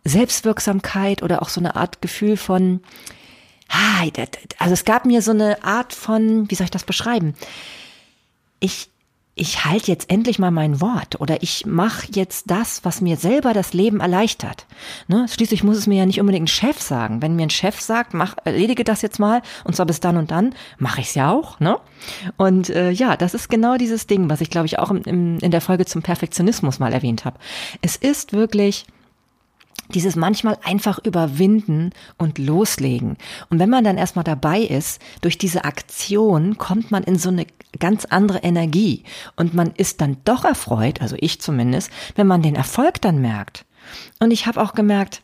Selbstwirksamkeit 0.04 1.24
oder 1.24 1.42
auch 1.42 1.48
so 1.48 1.60
eine 1.60 1.74
Art 1.74 2.00
Gefühl 2.00 2.36
von, 2.36 2.80
also 4.58 4.72
es 4.72 4.84
gab 4.84 5.04
mir 5.04 5.22
so 5.22 5.30
eine 5.30 5.62
Art 5.64 5.92
von, 5.92 6.50
wie 6.50 6.54
soll 6.54 6.66
ich 6.66 6.70
das 6.70 6.84
beschreiben? 6.84 7.34
Ich, 8.60 8.90
ich 9.34 9.64
halte 9.64 9.90
jetzt 9.90 10.10
endlich 10.10 10.38
mal 10.38 10.50
mein 10.50 10.80
Wort 10.80 11.20
oder 11.20 11.42
ich 11.42 11.66
mache 11.66 12.06
jetzt 12.12 12.50
das, 12.50 12.84
was 12.84 13.00
mir 13.00 13.16
selber 13.16 13.52
das 13.52 13.72
Leben 13.72 14.00
erleichtert. 14.00 14.66
Ne? 15.08 15.26
Schließlich 15.28 15.64
muss 15.64 15.76
es 15.76 15.86
mir 15.86 15.98
ja 15.98 16.06
nicht 16.06 16.20
unbedingt 16.20 16.44
ein 16.44 16.48
Chef 16.48 16.80
sagen. 16.80 17.20
Wenn 17.20 17.34
mir 17.34 17.44
ein 17.44 17.50
Chef 17.50 17.80
sagt, 17.80 18.14
mach, 18.14 18.36
erledige 18.44 18.84
das 18.84 19.02
jetzt 19.02 19.18
mal 19.18 19.42
und 19.64 19.74
zwar 19.74 19.86
bis 19.86 20.00
dann 20.00 20.16
und 20.16 20.30
dann, 20.30 20.54
mache 20.78 21.00
ich 21.00 21.08
es 21.08 21.14
ja 21.14 21.32
auch. 21.32 21.58
Ne? 21.58 21.78
Und 22.36 22.70
äh, 22.70 22.90
ja, 22.90 23.16
das 23.16 23.34
ist 23.34 23.48
genau 23.48 23.76
dieses 23.76 24.06
Ding, 24.06 24.30
was 24.30 24.40
ich 24.40 24.50
glaube 24.50 24.66
ich 24.66 24.78
auch 24.78 24.90
im, 24.90 25.02
im, 25.02 25.38
in 25.38 25.50
der 25.50 25.60
Folge 25.60 25.84
zum 25.84 26.02
Perfektionismus 26.02 26.78
mal 26.78 26.92
erwähnt 26.92 27.24
habe. 27.24 27.38
Es 27.82 27.96
ist 27.96 28.32
wirklich 28.32 28.86
dieses 29.88 30.16
manchmal 30.16 30.58
einfach 30.62 30.98
überwinden 30.98 31.90
und 32.16 32.38
loslegen. 32.38 33.16
Und 33.50 33.58
wenn 33.58 33.70
man 33.70 33.84
dann 33.84 33.98
erstmal 33.98 34.24
dabei 34.24 34.60
ist, 34.60 35.00
durch 35.20 35.38
diese 35.38 35.64
Aktion 35.64 36.56
kommt 36.58 36.90
man 36.90 37.02
in 37.04 37.18
so 37.18 37.28
eine 37.28 37.46
ganz 37.78 38.04
andere 38.04 38.38
Energie 38.38 39.04
und 39.36 39.54
man 39.54 39.72
ist 39.76 40.00
dann 40.00 40.16
doch 40.24 40.44
erfreut, 40.44 41.00
also 41.00 41.16
ich 41.18 41.40
zumindest, 41.40 41.90
wenn 42.14 42.26
man 42.26 42.42
den 42.42 42.54
Erfolg 42.54 43.00
dann 43.00 43.20
merkt. 43.20 43.64
Und 44.20 44.30
ich 44.30 44.46
habe 44.46 44.62
auch 44.62 44.72
gemerkt, 44.72 45.22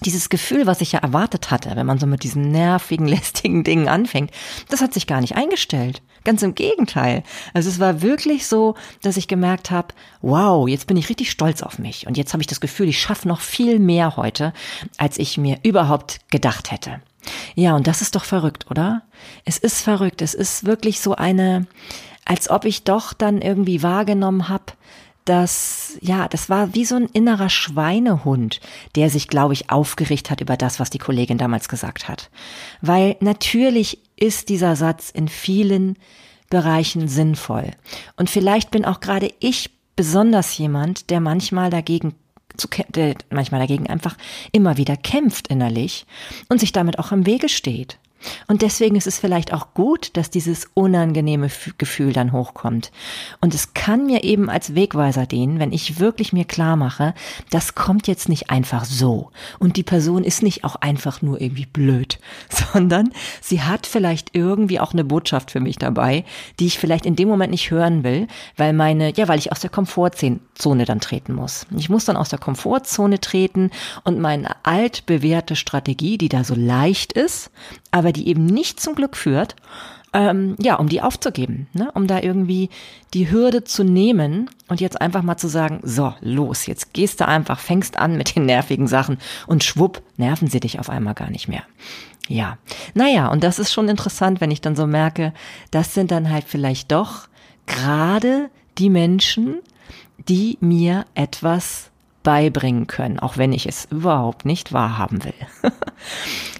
dieses 0.00 0.28
Gefühl, 0.28 0.66
was 0.66 0.80
ich 0.80 0.92
ja 0.92 1.00
erwartet 1.00 1.50
hatte, 1.50 1.74
wenn 1.74 1.86
man 1.86 1.98
so 1.98 2.06
mit 2.06 2.22
diesen 2.22 2.50
nervigen, 2.50 3.08
lästigen 3.08 3.64
Dingen 3.64 3.88
anfängt, 3.88 4.30
das 4.68 4.80
hat 4.80 4.94
sich 4.94 5.06
gar 5.06 5.20
nicht 5.20 5.36
eingestellt. 5.36 6.02
Ganz 6.24 6.42
im 6.42 6.54
Gegenteil. 6.54 7.22
Also 7.54 7.68
es 7.68 7.78
war 7.78 8.02
wirklich 8.02 8.46
so, 8.46 8.74
dass 9.02 9.16
ich 9.16 9.28
gemerkt 9.28 9.70
habe, 9.70 9.94
wow, 10.22 10.68
jetzt 10.68 10.88
bin 10.88 10.96
ich 10.96 11.08
richtig 11.08 11.30
stolz 11.30 11.62
auf 11.62 11.78
mich. 11.78 12.06
Und 12.06 12.16
jetzt 12.16 12.32
habe 12.32 12.42
ich 12.42 12.48
das 12.48 12.60
Gefühl, 12.60 12.88
ich 12.88 13.00
schaffe 13.00 13.28
noch 13.28 13.40
viel 13.40 13.78
mehr 13.78 14.16
heute, 14.16 14.52
als 14.98 15.18
ich 15.18 15.38
mir 15.38 15.58
überhaupt 15.62 16.18
gedacht 16.30 16.72
hätte. 16.72 17.00
Ja, 17.54 17.76
und 17.76 17.86
das 17.86 18.02
ist 18.02 18.16
doch 18.16 18.24
verrückt, 18.24 18.70
oder? 18.70 19.02
Es 19.44 19.58
ist 19.58 19.80
verrückt. 19.80 20.20
Es 20.20 20.34
ist 20.34 20.66
wirklich 20.66 21.00
so 21.00 21.14
eine, 21.14 21.66
als 22.24 22.50
ob 22.50 22.64
ich 22.64 22.84
doch 22.84 23.12
dann 23.12 23.40
irgendwie 23.40 23.82
wahrgenommen 23.82 24.48
habe, 24.48 24.72
dass, 25.26 25.98
ja, 26.00 26.28
das 26.28 26.48
war 26.48 26.74
wie 26.74 26.84
so 26.84 26.94
ein 26.94 27.08
innerer 27.12 27.50
Schweinehund, 27.50 28.60
der 28.94 29.10
sich, 29.10 29.28
glaube 29.28 29.52
ich, 29.52 29.70
aufgerichtet 29.70 30.30
hat 30.30 30.40
über 30.40 30.56
das, 30.56 30.80
was 30.80 30.88
die 30.88 30.98
Kollegin 30.98 31.36
damals 31.36 31.68
gesagt 31.68 32.08
hat. 32.08 32.30
Weil 32.80 33.16
natürlich 33.20 34.00
ist 34.16 34.48
dieser 34.48 34.76
Satz 34.76 35.10
in 35.10 35.28
vielen 35.28 35.96
Bereichen 36.48 37.08
sinnvoll. 37.08 37.72
Und 38.16 38.30
vielleicht 38.30 38.70
bin 38.70 38.84
auch 38.84 39.00
gerade 39.00 39.32
ich 39.40 39.70
besonders 39.96 40.56
jemand, 40.56 41.10
der 41.10 41.20
manchmal 41.20 41.70
dagegen 41.70 42.14
zu, 42.56 42.68
der 42.88 43.16
manchmal 43.30 43.60
dagegen 43.60 43.88
einfach 43.88 44.16
immer 44.52 44.76
wieder 44.76 44.96
kämpft 44.96 45.48
innerlich 45.48 46.06
und 46.48 46.60
sich 46.60 46.72
damit 46.72 46.98
auch 46.98 47.12
im 47.12 47.26
Wege 47.26 47.48
steht. 47.48 47.98
Und 48.46 48.62
deswegen 48.62 48.96
ist 48.96 49.06
es 49.06 49.18
vielleicht 49.18 49.52
auch 49.52 49.74
gut, 49.74 50.16
dass 50.16 50.30
dieses 50.30 50.68
unangenehme 50.74 51.48
Gefühl 51.78 52.12
dann 52.12 52.32
hochkommt. 52.32 52.92
Und 53.40 53.54
es 53.54 53.74
kann 53.74 54.06
mir 54.06 54.24
eben 54.24 54.50
als 54.50 54.74
Wegweiser 54.74 55.26
dienen, 55.26 55.58
wenn 55.58 55.72
ich 55.72 56.00
wirklich 56.00 56.32
mir 56.32 56.44
klar 56.44 56.76
mache, 56.76 57.14
das 57.50 57.74
kommt 57.74 58.06
jetzt 58.06 58.28
nicht 58.28 58.50
einfach 58.50 58.84
so. 58.84 59.30
Und 59.58 59.76
die 59.76 59.82
Person 59.82 60.24
ist 60.24 60.42
nicht 60.42 60.64
auch 60.64 60.76
einfach 60.76 61.22
nur 61.22 61.40
irgendwie 61.40 61.66
blöd, 61.66 62.18
sondern 62.72 63.10
sie 63.40 63.62
hat 63.62 63.86
vielleicht 63.86 64.34
irgendwie 64.34 64.80
auch 64.80 64.92
eine 64.92 65.04
Botschaft 65.04 65.50
für 65.50 65.60
mich 65.60 65.76
dabei, 65.76 66.24
die 66.58 66.66
ich 66.66 66.78
vielleicht 66.78 67.06
in 67.06 67.16
dem 67.16 67.28
Moment 67.28 67.50
nicht 67.50 67.70
hören 67.70 68.04
will, 68.04 68.28
weil 68.56 68.72
meine, 68.72 69.12
ja, 69.14 69.28
weil 69.28 69.38
ich 69.38 69.52
aus 69.52 69.60
der 69.60 69.70
Komfortzone 69.70 70.84
dann 70.84 71.00
treten 71.00 71.34
muss. 71.34 71.66
Ich 71.76 71.88
muss 71.88 72.04
dann 72.04 72.16
aus 72.16 72.28
der 72.28 72.38
Komfortzone 72.38 73.20
treten 73.20 73.70
und 74.04 74.20
meine 74.20 74.56
altbewährte 74.64 75.56
Strategie, 75.56 76.18
die 76.18 76.28
da 76.28 76.44
so 76.44 76.54
leicht 76.54 77.12
ist, 77.12 77.50
aber 77.90 78.12
die 78.16 78.28
eben 78.28 78.46
nicht 78.46 78.80
zum 78.80 78.94
Glück 78.94 79.16
führt, 79.16 79.54
ähm, 80.12 80.56
ja, 80.58 80.76
um 80.76 80.88
die 80.88 81.02
aufzugeben, 81.02 81.66
ne? 81.74 81.90
um 81.92 82.06
da 82.06 82.20
irgendwie 82.20 82.70
die 83.12 83.30
Hürde 83.30 83.64
zu 83.64 83.84
nehmen 83.84 84.48
und 84.68 84.80
jetzt 84.80 85.00
einfach 85.00 85.22
mal 85.22 85.36
zu 85.36 85.48
sagen, 85.48 85.80
so, 85.82 86.14
los, 86.20 86.66
jetzt 86.66 86.94
gehst 86.94 87.20
du 87.20 87.28
einfach, 87.28 87.58
fängst 87.58 87.98
an 87.98 88.16
mit 88.16 88.34
den 88.34 88.46
nervigen 88.46 88.86
Sachen 88.86 89.18
und 89.46 89.62
schwupp, 89.62 90.02
nerven 90.16 90.48
sie 90.48 90.60
dich 90.60 90.78
auf 90.80 90.88
einmal 90.88 91.14
gar 91.14 91.30
nicht 91.30 91.48
mehr. 91.48 91.62
Ja, 92.28 92.58
naja, 92.94 93.28
und 93.28 93.44
das 93.44 93.58
ist 93.58 93.72
schon 93.72 93.88
interessant, 93.88 94.40
wenn 94.40 94.50
ich 94.50 94.60
dann 94.60 94.74
so 94.74 94.86
merke, 94.86 95.32
das 95.70 95.94
sind 95.94 96.10
dann 96.10 96.30
halt 96.30 96.44
vielleicht 96.48 96.92
doch 96.92 97.28
gerade 97.66 98.50
die 98.78 98.90
Menschen, 98.90 99.60
die 100.28 100.56
mir 100.60 101.04
etwas 101.14 101.90
beibringen 102.26 102.88
können, 102.88 103.20
auch 103.20 103.36
wenn 103.36 103.52
ich 103.52 103.66
es 103.68 103.84
überhaupt 103.84 104.44
nicht 104.46 104.72
wahrhaben 104.72 105.22
will. 105.22 105.32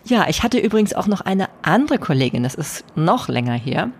ja, 0.04 0.28
ich 0.28 0.44
hatte 0.44 0.58
übrigens 0.58 0.94
auch 0.94 1.08
noch 1.08 1.22
eine 1.22 1.48
andere 1.62 1.98
Kollegin, 1.98 2.44
das 2.44 2.54
ist 2.54 2.84
noch 2.94 3.26
länger 3.26 3.54
her, 3.54 3.90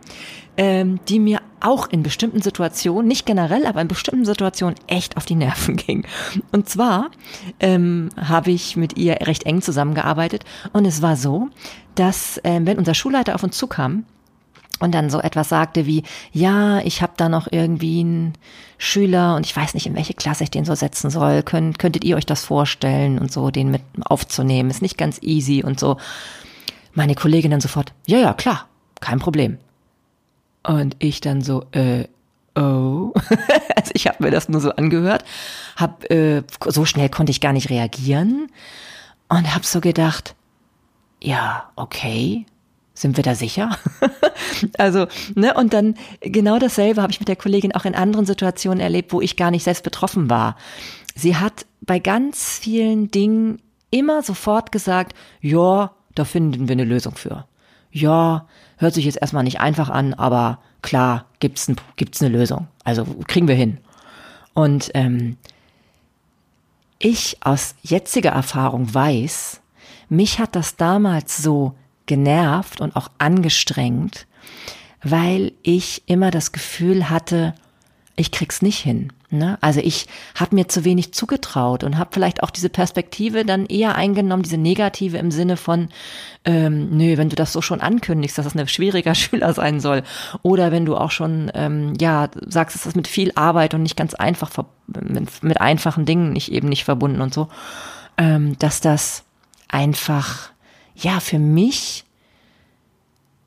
ähm, 0.57 1.01
die 1.09 1.19
mir 1.19 1.41
auch 1.59 1.89
in 1.89 2.05
bestimmten 2.05 2.41
Situationen, 2.41 3.09
nicht 3.09 3.27
generell, 3.27 3.67
aber 3.67 3.81
in 3.81 3.89
bestimmten 3.89 4.25
Situationen 4.25 4.77
echt 4.87 5.17
auf 5.17 5.27
die 5.27 5.35
Nerven 5.35 5.75
ging. 5.77 6.07
Und 6.53 6.69
zwar 6.69 7.11
ähm, 7.59 8.11
habe 8.17 8.53
ich 8.53 8.77
mit 8.77 8.97
ihr 8.97 9.15
recht 9.23 9.43
eng 9.45 9.61
zusammengearbeitet 9.61 10.45
und 10.73 10.85
es 10.85 11.03
war 11.03 11.17
so, 11.17 11.49
dass 11.97 12.41
ähm, 12.45 12.65
wenn 12.69 12.79
unser 12.79 12.95
Schulleiter 12.95 13.35
auf 13.35 13.43
uns 13.43 13.59
zukam, 13.59 14.05
und 14.79 14.95
dann 14.95 15.11
so 15.11 15.21
etwas 15.21 15.49
sagte 15.49 15.87
wie, 15.87 16.03
ja, 16.33 16.81
ich 16.81 17.03
habe 17.03 17.15
da 17.17 17.29
noch 17.29 17.49
irgendwie 17.51 18.01
einen 18.01 18.35
Schüler 18.79 19.37
und 19.37 19.47
ich 19.47 19.57
weiß 19.57 19.75
nicht, 19.75 19.87
in 19.87 19.95
welche 19.95 20.15
Klasse 20.15 20.45
ich 20.45 20.51
den 20.51 20.65
so 20.65 20.75
setzen 20.75 21.11
soll. 21.11 21.43
Könnt, 21.43 21.79
könntet 21.79 22.05
ihr 22.05 22.17
euch 22.17 22.27
das 22.27 22.45
vorstellen 22.45 23.19
und 23.19 23.33
so, 23.33 23.51
den 23.51 23.71
mit 23.71 23.83
aufzunehmen? 24.05 24.71
Ist 24.71 24.83
nicht 24.83 24.99
ganz 24.99 25.19
easy 25.23 25.63
und 25.65 25.81
so. 25.81 25.97
Meine 26.93 27.15
Kollegin 27.15 27.51
dann 27.51 27.61
sofort, 27.61 27.93
ja, 28.07 28.19
ja, 28.19 28.35
klar, 28.35 28.69
kein 29.01 29.19
Problem. 29.19 29.59
Und 30.63 30.97
ich 30.99 31.21
dann 31.21 31.43
so, 31.43 31.65
äh, 31.73 32.05
oh. 32.55 33.13
also 33.77 33.91
ich 33.95 34.07
habe 34.07 34.25
mir 34.25 34.31
das 34.31 34.49
nur 34.49 34.61
so 34.61 34.73
angehört, 34.73 35.25
hab, 35.77 36.11
äh, 36.11 36.43
so 36.67 36.85
schnell 36.85 37.09
konnte 37.09 37.31
ich 37.31 37.41
gar 37.41 37.53
nicht 37.53 37.71
reagieren 37.71 38.49
und 39.29 39.55
habe 39.55 39.65
so 39.65 39.81
gedacht, 39.81 40.35
ja, 41.23 41.71
okay, 41.77 42.45
sind 42.97 43.17
wir 43.17 43.23
da 43.23 43.35
sicher? 43.35 43.79
also, 44.79 45.07
ne, 45.35 45.55
und 45.55 45.73
dann 45.73 45.95
genau 46.21 46.59
dasselbe 46.59 47.03
habe 47.03 47.13
ich 47.13 47.21
mit 47.21 47.29
der 47.29 47.37
Kollegin 47.37 47.75
auch 47.75 47.85
in 47.85 47.95
anderen 47.95 48.27
Situationen 48.27 48.81
erlebt, 48.81 49.13
wo 49.13 49.21
ich 49.21 49.37
gar 49.37 49.51
nicht 49.51 49.65
selbst 49.65 49.85
betroffen 49.85 50.31
war. 50.31 50.57
Sie 51.15 51.37
hat 51.37 51.67
bei 51.83 51.99
ganz 51.99 52.59
vielen 52.59 53.11
Dingen 53.11 53.61
immer 53.91 54.23
sofort 54.23 54.73
gesagt, 54.73 55.15
ja, 55.41 55.93
da 56.15 56.25
finden 56.25 56.69
wir 56.69 56.73
eine 56.73 56.85
Lösung 56.85 57.15
für. 57.17 57.47
Ja, 57.93 58.49
hört 58.79 58.95
sich 58.95 59.05
jetzt 59.05 59.21
erstmal 59.21 59.45
nicht 59.45 59.61
einfach 59.61 59.91
an, 59.91 60.15
aber 60.15 60.59
klar, 60.83 61.27
gibt's, 61.39 61.69
ein, 61.69 61.77
gibt's 61.97 62.23
eine 62.23 62.37
Lösung. 62.37 62.67
Also 62.83 63.05
kriegen 63.27 63.49
wir 63.49 63.55
hin. 63.55 63.79
Und 64.55 64.91
ähm, 64.95 65.37
ich 66.99 67.37
aus 67.43 67.75
jetziger 67.83 68.31
Erfahrung 68.31 68.93
weiß, 68.93 69.61
mich 70.09 70.39
hat 70.39 70.57
das 70.57 70.77
damals 70.77 71.37
so 71.37 71.75
genervt 72.07 72.81
und 72.81 72.97
auch 72.97 73.11
angestrengt, 73.19 74.27
weil 75.03 75.53
ich 75.63 76.03
immer 76.07 76.31
das 76.31 76.53
Gefühl 76.53 77.11
hatte, 77.11 77.55
ich 78.17 78.31
krieg's 78.31 78.63
nicht 78.63 78.79
hin. 78.79 79.13
Ne? 79.31 79.59
Also 79.61 79.81
ich 79.81 80.07
habe 80.35 80.55
mir 80.55 80.69
zu 80.69 80.85
wenig 80.85 81.13
zugetraut 81.13 81.85
und 81.85 81.99
habe 81.99 82.11
vielleicht 82.13 82.43
auch 82.43 82.51
diese 82.51 82.69
Perspektive 82.69 83.45
dann 83.45 83.67
eher 83.67 83.97
eingenommen, 83.97 84.45
diese 84.45 84.57
negative 84.57 85.19
im 85.19 85.31
Sinne 85.31 85.57
von, 85.57 85.89
ähm, 86.45 86.97
nö, 86.97 87.17
wenn 87.19 87.29
du 87.29 87.37
das 87.37 87.53
so 87.53 87.61
schon 87.61 87.81
ankündigst, 87.81 88.39
dass 88.39 88.45
das 88.45 88.57
ein 88.57 88.69
schwieriger 88.69 89.15
Schüler 89.17 89.53
sein 89.53 89.81
soll, 89.81 90.03
oder 90.43 90.71
wenn 90.71 90.87
du 90.87 90.97
auch 90.97 91.11
schon 91.11 91.51
ähm, 91.55 91.95
ja 92.01 92.29
sagst, 92.47 92.77
es 92.77 92.87
ist 92.87 92.97
mit 92.97 93.09
viel 93.09 93.33
Arbeit 93.35 93.75
und 93.75 93.83
nicht 93.83 93.97
ganz 93.97 94.15
einfach 94.15 94.51
mit, 94.87 95.43
mit 95.43 95.61
einfachen 95.61 96.07
Dingen 96.07 96.33
nicht 96.33 96.53
eben 96.53 96.69
nicht 96.69 96.85
verbunden 96.85 97.21
und 97.21 97.35
so, 97.35 97.49
ähm, 98.17 98.57
dass 98.59 98.81
das 98.81 99.25
einfach 99.69 100.51
ja, 100.97 101.21
für 101.21 101.39
mich, 101.39 102.05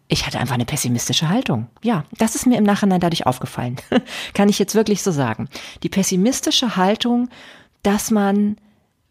ich 0.07 0.25
hatte 0.25 0.39
einfach 0.39 0.55
eine 0.55 0.65
pessimistische 0.65 1.29
Haltung. 1.29 1.67
Ja, 1.81 2.03
das 2.17 2.35
ist 2.35 2.45
mir 2.45 2.57
im 2.57 2.63
Nachhinein 2.63 3.01
dadurch 3.01 3.25
aufgefallen. 3.25 3.77
Kann 4.33 4.49
ich 4.49 4.59
jetzt 4.59 4.75
wirklich 4.75 5.03
so 5.03 5.11
sagen. 5.11 5.49
Die 5.83 5.89
pessimistische 5.89 6.75
Haltung, 6.75 7.29
dass 7.83 8.11
man, 8.11 8.57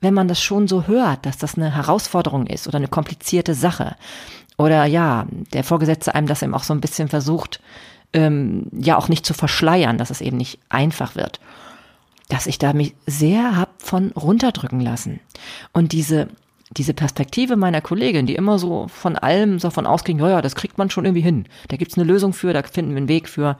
wenn 0.00 0.14
man 0.14 0.28
das 0.28 0.42
schon 0.42 0.68
so 0.68 0.86
hört, 0.86 1.26
dass 1.26 1.38
das 1.38 1.56
eine 1.56 1.74
Herausforderung 1.74 2.46
ist 2.46 2.68
oder 2.68 2.76
eine 2.76 2.88
komplizierte 2.88 3.54
Sache, 3.54 3.96
oder 4.58 4.84
ja, 4.86 5.26
der 5.52 5.62
Vorgesetzte 5.62 6.14
einem 6.14 6.26
das 6.26 6.42
eben 6.42 6.54
auch 6.54 6.64
so 6.64 6.74
ein 6.74 6.80
bisschen 6.80 7.08
versucht, 7.08 7.60
ähm, 8.12 8.66
ja 8.72 8.96
auch 8.96 9.08
nicht 9.08 9.24
zu 9.24 9.32
verschleiern, 9.32 9.98
dass 9.98 10.10
es 10.10 10.20
eben 10.20 10.36
nicht 10.36 10.58
einfach 10.68 11.14
wird, 11.14 11.40
dass 12.28 12.46
ich 12.46 12.58
da 12.58 12.72
mich 12.72 12.94
sehr 13.06 13.56
hab 13.56 13.80
von 13.80 14.10
runterdrücken 14.10 14.80
lassen. 14.80 15.20
Und 15.72 15.92
diese 15.92 16.28
diese 16.76 16.94
Perspektive 16.94 17.56
meiner 17.56 17.80
Kollegin, 17.80 18.26
die 18.26 18.34
immer 18.34 18.58
so 18.58 18.88
von 18.88 19.16
allem 19.16 19.58
davon 19.58 19.86
ausging, 19.86 20.18
ja, 20.18 20.30
ja, 20.30 20.42
das 20.42 20.54
kriegt 20.54 20.78
man 20.78 20.90
schon 20.90 21.04
irgendwie 21.04 21.22
hin. 21.22 21.46
Da 21.68 21.76
gibt's 21.76 21.96
eine 21.96 22.06
Lösung 22.06 22.32
für, 22.32 22.52
da 22.52 22.62
finden 22.62 22.90
wir 22.92 22.98
einen 22.98 23.08
Weg 23.08 23.28
für. 23.28 23.56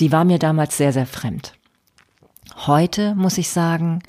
Die 0.00 0.12
war 0.12 0.24
mir 0.24 0.38
damals 0.38 0.76
sehr, 0.76 0.92
sehr 0.92 1.06
fremd. 1.06 1.54
Heute 2.66 3.14
muss 3.14 3.38
ich 3.38 3.48
sagen, 3.50 4.00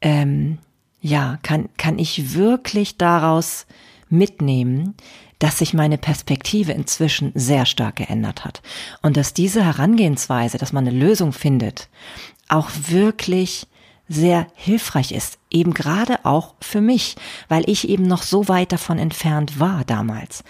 ähm, 0.00 0.58
ja, 1.00 1.38
kann, 1.42 1.68
kann 1.76 1.98
ich 1.98 2.34
wirklich 2.34 2.98
daraus 2.98 3.66
mitnehmen, 4.08 4.94
dass 5.38 5.58
sich 5.58 5.72
meine 5.72 5.96
Perspektive 5.96 6.72
inzwischen 6.72 7.32
sehr 7.34 7.64
stark 7.64 7.96
geändert 7.96 8.44
hat. 8.44 8.60
Und 9.02 9.16
dass 9.16 9.32
diese 9.32 9.64
Herangehensweise, 9.64 10.58
dass 10.58 10.72
man 10.72 10.86
eine 10.86 10.96
Lösung 10.96 11.32
findet, 11.32 11.88
auch 12.48 12.68
wirklich 12.88 13.66
sehr 14.10 14.48
hilfreich 14.54 15.12
ist, 15.12 15.38
eben 15.50 15.72
gerade 15.72 16.24
auch 16.24 16.54
für 16.60 16.80
mich, 16.80 17.14
weil 17.48 17.62
ich 17.70 17.88
eben 17.88 18.02
noch 18.02 18.22
so 18.22 18.48
weit 18.48 18.72
davon 18.72 18.98
entfernt 18.98 19.60
war 19.60 19.84
damals. 19.86 20.42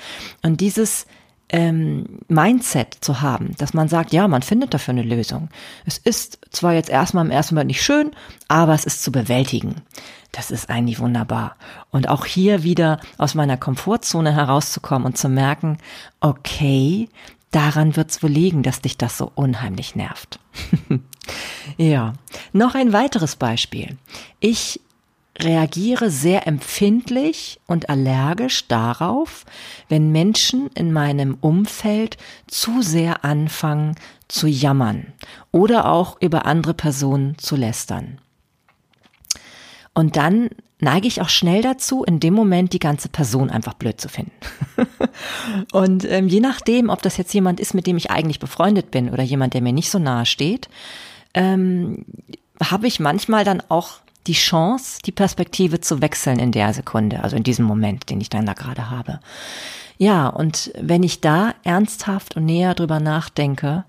Und 0.43 0.63
dieses 0.63 1.07
ähm, 1.51 2.21
Mindset 2.29 2.97
zu 3.03 3.21
haben, 3.21 3.55
dass 3.59 3.75
man 3.75 3.89
sagt, 3.89 4.15
ja, 4.15 4.29
man 4.29 4.41
findet 4.41 4.73
dafür 4.73 4.93
eine 4.93 5.03
Lösung. 5.03 5.51
Es 5.85 5.99
ist 5.99 6.39
zwar 6.51 6.73
jetzt 6.73 6.89
erstmal 6.89 7.27
im 7.27 7.31
ersten 7.31 7.55
Moment 7.55 7.69
nicht 7.69 7.83
schön, 7.83 8.13
aber 8.49 8.73
es 8.73 8.87
ist 8.87 9.03
zu 9.03 9.13
bewältigen. 9.13 9.83
Das 10.33 10.51
ist 10.51 10.71
eigentlich 10.71 11.01
wunderbar. 11.01 11.57
Und 11.91 12.09
auch 12.09 12.25
hier 12.25 12.63
wieder 12.63 12.99
aus 13.19 13.35
meiner 13.35 13.59
Komfortzone 13.59 14.33
herauszukommen 14.35 15.05
und 15.05 15.19
zu 15.19 15.29
merken, 15.29 15.77
okay, 16.21 17.11
daran 17.51 17.97
wird's 17.97 18.23
wohl 18.23 18.31
liegen, 18.31 18.63
dass 18.63 18.81
dich 18.81 18.97
das 18.97 19.19
so 19.19 19.31
unheimlich 19.35 19.97
nervt. 19.97 20.39
ja, 21.77 22.13
noch 22.53 22.75
ein 22.75 22.93
weiteres 22.93 23.37
Beispiel. 23.37 23.97
Ich 24.41 24.81
reagiere 25.39 26.11
sehr 26.11 26.47
empfindlich 26.47 27.61
und 27.67 27.89
allergisch 27.89 28.69
darauf, 28.69 29.47
wenn 29.89 30.13
Menschen 30.13 30.69
in 30.75 30.93
meinem 30.93 31.39
Umfeld 31.41 32.19
zu 32.47 32.83
sehr 32.83 33.25
anfangen 33.25 33.95
zu 34.29 34.47
jammern 34.47 35.13
oder 35.51 35.91
auch 35.91 36.21
über 36.21 36.47
andere 36.47 36.75
Personen 36.75 37.39
zu 37.39 37.57
lästern. 37.57 38.21
Und 39.95 40.17
dann 40.17 40.51
neige 40.83 41.09
ich 41.09 41.21
auch 41.21 41.29
schnell 41.29 41.63
dazu, 41.63 42.05
in 42.05 42.21
dem 42.21 42.35
Moment 42.35 42.73
die 42.73 42.79
ganze 42.79 43.09
Person 43.09 43.51
einfach 43.51 43.75
blöd 43.75 44.01
zu 44.01 44.09
finden. 44.09 44.33
und 45.73 46.05
ähm, 46.05 46.29
je 46.29 46.41
nachdem, 46.41 46.89
ob 46.89 47.03
das 47.03 47.17
jetzt 47.17 47.33
jemand 47.35 47.61
ist, 47.61 47.75
mit 47.75 47.87
dem 47.87 47.97
ich 47.97 48.11
eigentlich 48.11 48.39
befreundet 48.39 48.91
bin 48.91 49.11
oder 49.11 49.23
jemand, 49.23 49.55
der 49.55 49.63
mir 49.63 49.73
nicht 49.73 49.91
so 49.91 49.99
nahe 49.99 50.27
steht, 50.27 50.69
ähm, 51.35 52.05
habe 52.63 52.87
ich 52.87 53.01
manchmal 53.01 53.45
dann 53.45 53.63
auch 53.69 54.01
die 54.27 54.35
Chance, 54.35 55.01
die 55.05 55.13
Perspektive 55.13 55.81
zu 55.81 56.03
wechseln 56.03 56.39
in 56.39 56.53
der 56.53 56.75
Sekunde, 56.75 57.23
also 57.23 57.37
in 57.37 57.43
diesem 57.43 57.65
Moment, 57.65 58.11
den 58.11 58.21
ich 58.21 58.29
dann 58.29 58.47
da 58.47 58.53
gerade 58.53 58.91
habe. 58.91 59.21
Ja, 59.99 60.29
und 60.29 60.73
wenn 60.81 61.03
ich 61.03 61.21
da 61.21 61.55
ernsthaft 61.63 62.37
und 62.37 62.47
näher 62.47 62.75
drüber 62.75 63.01
nachdenke, 63.01 63.85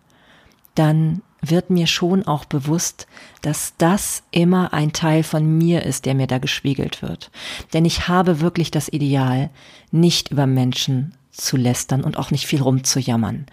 dann 0.76 1.22
wird 1.42 1.70
mir 1.70 1.88
schon 1.88 2.26
auch 2.28 2.46
bewusst, 2.46 3.08
dass 3.42 3.74
das 3.78 4.24
immer 4.32 4.74
ein 4.74 4.94
Teil 4.94 5.24
von 5.24 5.58
mir 5.58 5.84
ist, 5.84 6.06
der 6.06 6.14
mir 6.14 6.28
da 6.28 6.38
gespiegelt 6.38 7.02
wird. 7.02 7.32
Denn 7.74 7.86
ich 7.86 8.08
habe 8.08 8.42
wirklich 8.42 8.72
das 8.72 8.88
Ideal, 8.88 9.50
nicht 9.92 10.32
über 10.32 10.48
Menschen 10.48 11.14
zu 11.32 11.58
lästern 11.58 12.04
und 12.04 12.18
auch 12.18 12.32
nicht 12.32 12.46
viel 12.46 12.62
rumzujammern, 12.62 13.46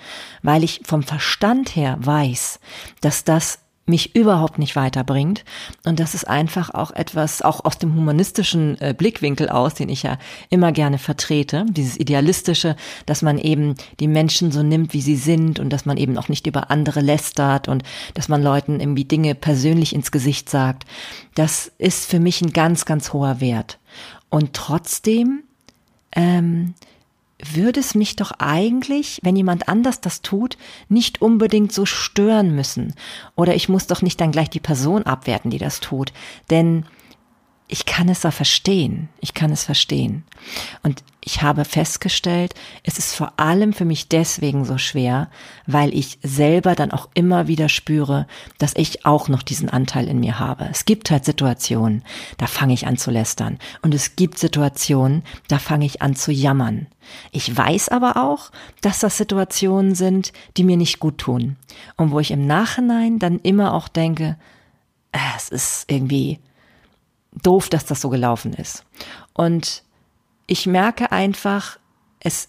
weil 0.43 0.65
ich 0.65 0.83
vom 0.85 1.03
Verstand 1.03 1.77
her 1.77 1.97
weiß, 2.01 2.61
dass 3.01 3.25
das 3.25 3.61
mich 3.89 4.15
überhaupt 4.15 4.59
nicht 4.59 4.77
weiterbringt. 4.77 5.45
Und 5.85 6.01
das 6.01 6.15
ist 6.15 6.29
einfach 6.29 6.71
auch 6.71 6.91
etwas, 6.91 7.43
auch 7.43 7.65
aus 7.65 7.79
dem 7.79 7.95
humanistischen 7.95 8.81
äh, 8.81 8.95
Blickwinkel 8.97 9.49
aus, 9.49 9.75
den 9.75 9.89
ich 9.89 10.03
ja 10.03 10.19
immer 10.51 10.73
gerne 10.73 10.99
vertrete, 10.99 11.67
dieses 11.69 11.99
Idealistische, 11.99 12.77
dass 13.07 13.23
man 13.23 13.39
eben 13.39 13.75
die 14.01 14.09
Menschen 14.09 14.53
so 14.53 14.63
nimmt, 14.63 14.93
wie 14.95 15.01
sie 15.01 15.17
sind 15.17 15.59
und 15.59 15.71
dass 15.71 15.87
man 15.87 15.97
eben 15.97 16.19
auch 16.19 16.29
nicht 16.29 16.47
über 16.47 16.71
andere 16.71 17.01
lästert 17.01 17.69
und 17.69 17.83
dass 18.15 18.29
man 18.29 18.43
Leuten 18.43 18.81
irgendwie 18.81 19.05
Dinge 19.05 19.35
persönlich 19.35 19.95
ins 19.95 20.13
Gesicht 20.13 20.49
sagt. 20.49 20.85
Das 21.35 21.71
ist 21.79 22.11
für 22.11 22.21
mich 22.21 22.41
ein 22.43 22.53
ganz, 22.53 22.85
ganz 22.85 23.13
hoher 23.13 23.41
Wert. 23.41 23.79
Und 24.31 24.53
trotzdem 24.55 25.43
ähm, 26.13 26.75
würde 27.45 27.81
es 27.81 27.95
mich 27.95 28.17
doch 28.17 28.33
eigentlich, 28.39 29.21
wenn 29.23 29.37
jemand 29.37 29.69
anders 29.69 30.01
das 30.01 30.23
tut, 30.23 30.57
nicht 30.89 31.23
unbedingt 31.23 31.73
so 31.73 31.87
stören 31.87 32.55
müssen. 32.55 32.95
Oder 33.37 33.55
ich 33.55 33.69
muss 33.69 33.87
doch 33.87 34.03
nicht 34.03 34.21
dann 34.21 34.33
gleich 34.33 34.51
die 34.51 34.61
Person 34.61 35.05
abwerten, 35.05 35.51
die 35.51 35.59
das 35.59 35.81
tut. 35.81 36.13
Denn 36.51 36.85
ich 37.71 37.85
kann 37.85 38.09
es 38.09 38.21
da 38.21 38.31
verstehen. 38.31 39.11
Ich 39.21 39.35
kann 39.35 39.53
es 39.53 39.65
verstehen. 39.65 40.25
Und 40.83 41.05
ich 41.21 41.43
habe 41.43 41.67
festgestellt, 41.67 42.55
es 42.83 42.99
ist 42.99 43.15
vor 43.15 43.35
allem 43.37 43.75
für 43.75 43.85
mich 43.85 44.09
deswegen 44.09 44.65
so 44.65 44.79
schwer, 44.79 45.29
weil 45.67 45.93
ich 45.93 46.19
selber 46.23 46.75
dann 46.75 46.91
auch 46.93 47.11
immer 47.13 47.47
wieder 47.47 47.69
spüre, 47.69 48.27
dass 48.57 48.73
ich 48.75 49.05
auch 49.05 49.29
noch 49.29 49.43
diesen 49.43 49.69
Anteil 49.69 50.09
in 50.09 50.21
mir 50.21 50.39
habe. 50.39 50.67
Es 50.71 50.87
gibt 50.87 51.11
halt 51.11 51.27
Situationen, 51.27 52.03
da 52.39 52.47
fange 52.47 52.73
ich 52.73 52.87
an 52.87 52.97
zu 52.97 53.11
lästern. 53.11 53.59
Und 53.83 53.95
es 53.95 54.17
gibt 54.17 54.39
Situationen, 54.39 55.23
da 55.49 55.59
fange 55.59 55.85
ich 55.85 56.01
an 56.01 56.17
zu 56.17 56.33
jammern. 56.33 56.87
Ich 57.33 57.55
weiß 57.55 57.91
aber 57.91 58.17
auch, 58.17 58.51
dass 58.81 59.01
das 59.01 59.19
Situationen 59.19 59.95
sind, 59.95 60.33
die 60.57 60.65
mir 60.65 60.79
nicht 60.79 61.01
gut 61.01 61.19
tun. 61.19 61.57
Und 61.97 62.13
wo 62.13 62.21
ich 62.21 62.31
im 62.31 62.47
Nachhinein 62.47 63.19
dann 63.19 63.39
immer 63.41 63.75
auch 63.75 63.89
denke, 63.89 64.39
äh, 65.13 65.19
es 65.37 65.51
ist 65.51 65.85
irgendwie 65.89 66.39
doof, 67.43 67.69
dass 67.69 67.87
das 67.87 68.01
so 68.01 68.09
gelaufen 68.09 68.53
ist. 68.55 68.85
Und 69.33 69.83
ich 70.47 70.67
merke 70.67 71.13
einfach, 71.13 71.79
es, 72.21 72.49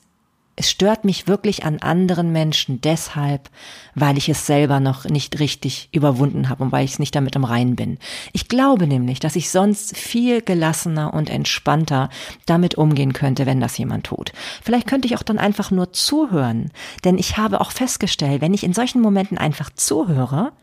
es 0.56 0.70
stört 0.70 1.06
mich 1.06 1.28
wirklich 1.28 1.64
an 1.66 1.80
anderen 1.80 2.32
Menschen 2.32 2.82
deshalb, 2.82 3.50
weil 3.96 4.18
ich 4.18 4.30
es 4.30 4.46
selber 4.46 4.80
noch 4.80 5.06
nicht 5.06 5.40
richtig 5.40 5.90
überwunden 5.92 6.50
habe 6.50 6.64
und 6.64 6.72
weil 6.72 6.86
ich 6.86 6.94
es 6.94 7.00
nicht 7.00 7.16
damit 7.16 7.36
im 7.36 7.44
Reinen 7.44 7.76
bin. 7.76 7.98
Ich 8.34 8.48
glaube 8.48 8.88
nämlich, 8.88 9.20
dass 9.20 9.36
ich 9.36 9.50
sonst 9.50 9.96
viel 9.96 10.42
gelassener 10.42 11.14
und 11.14 11.30
entspannter 11.30 12.10
damit 12.46 12.76
umgehen 12.76 13.14
könnte, 13.14 13.46
wenn 13.46 13.60
das 13.60 13.78
jemand 13.78 14.06
tut. 14.06 14.32
Vielleicht 14.64 14.88
könnte 14.88 15.08
ich 15.08 15.18
auch 15.18 15.24
dann 15.24 15.40
einfach 15.40 15.72
nur 15.72 15.94
zuhören, 15.94 16.72
denn 17.04 17.18
ich 17.18 17.38
habe 17.38 17.62
auch 17.62 17.72
festgestellt, 17.72 18.42
wenn 18.42 18.54
ich 18.54 18.64
in 18.64 18.74
solchen 18.74 19.02
Momenten 19.02 19.38
einfach 19.38 19.70
zuhöre, 19.70 20.54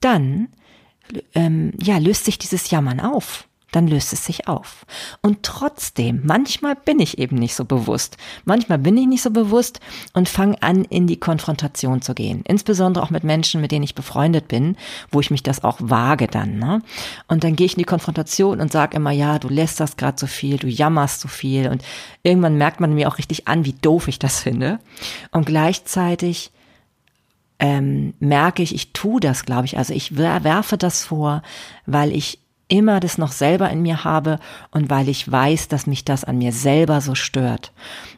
dann 0.00 0.48
ähm, 1.34 1.72
ja 1.80 1.98
löst 1.98 2.24
sich 2.24 2.38
dieses 2.38 2.70
Jammern 2.70 3.00
auf 3.00 3.46
dann 3.72 3.86
löst 3.86 4.12
es 4.12 4.24
sich 4.24 4.48
auf. 4.48 4.84
Und 5.22 5.42
trotzdem, 5.42 6.22
manchmal 6.24 6.74
bin 6.74 6.98
ich 7.00 7.18
eben 7.18 7.36
nicht 7.36 7.54
so 7.54 7.64
bewusst. 7.64 8.16
Manchmal 8.44 8.78
bin 8.78 8.96
ich 8.96 9.06
nicht 9.06 9.22
so 9.22 9.30
bewusst 9.30 9.80
und 10.12 10.28
fange 10.28 10.62
an, 10.62 10.84
in 10.84 11.06
die 11.06 11.18
Konfrontation 11.18 12.02
zu 12.02 12.14
gehen. 12.14 12.42
Insbesondere 12.46 13.04
auch 13.04 13.10
mit 13.10 13.24
Menschen, 13.24 13.60
mit 13.60 13.72
denen 13.72 13.84
ich 13.84 13.94
befreundet 13.94 14.48
bin, 14.48 14.76
wo 15.10 15.20
ich 15.20 15.30
mich 15.30 15.42
das 15.42 15.64
auch 15.64 15.78
wage 15.80 16.26
dann. 16.26 16.58
Ne? 16.58 16.82
Und 17.28 17.44
dann 17.44 17.56
gehe 17.56 17.66
ich 17.66 17.74
in 17.74 17.80
die 17.80 17.84
Konfrontation 17.84 18.60
und 18.60 18.72
sage 18.72 18.96
immer, 18.96 19.10
ja, 19.10 19.38
du 19.38 19.48
lässt 19.48 19.80
das 19.80 19.96
gerade 19.96 20.18
so 20.18 20.26
viel, 20.26 20.56
du 20.56 20.66
jammerst 20.66 21.20
so 21.20 21.28
viel. 21.28 21.68
Und 21.68 21.82
irgendwann 22.22 22.56
merkt 22.56 22.80
man 22.80 22.94
mir 22.94 23.08
auch 23.08 23.18
richtig 23.18 23.48
an, 23.48 23.64
wie 23.64 23.74
doof 23.74 24.08
ich 24.08 24.18
das 24.18 24.40
finde. 24.40 24.80
Und 25.30 25.46
gleichzeitig 25.46 26.52
ähm, 27.60 28.14
merke 28.18 28.62
ich, 28.62 28.74
ich 28.74 28.92
tue 28.92 29.20
das, 29.20 29.44
glaube 29.44 29.66
ich. 29.66 29.78
Also 29.78 29.92
ich 29.92 30.16
werfe 30.16 30.78
das 30.78 31.04
vor, 31.04 31.42
weil 31.86 32.12
ich 32.12 32.38
immer 32.70 33.00
das 33.00 33.18
noch 33.18 33.32
selber 33.32 33.68
in 33.70 33.82
mir 33.82 34.04
habe 34.04 34.38
und 34.70 34.88
weil 34.88 35.08
ich 35.08 35.30
weiß, 35.30 35.68
dass 35.68 35.86
mich 35.86 36.04
das 36.04 36.24
an 36.24 36.38
mir 36.38 36.52
selber 36.52 37.00
so 37.00 37.14
stört. 37.14 37.72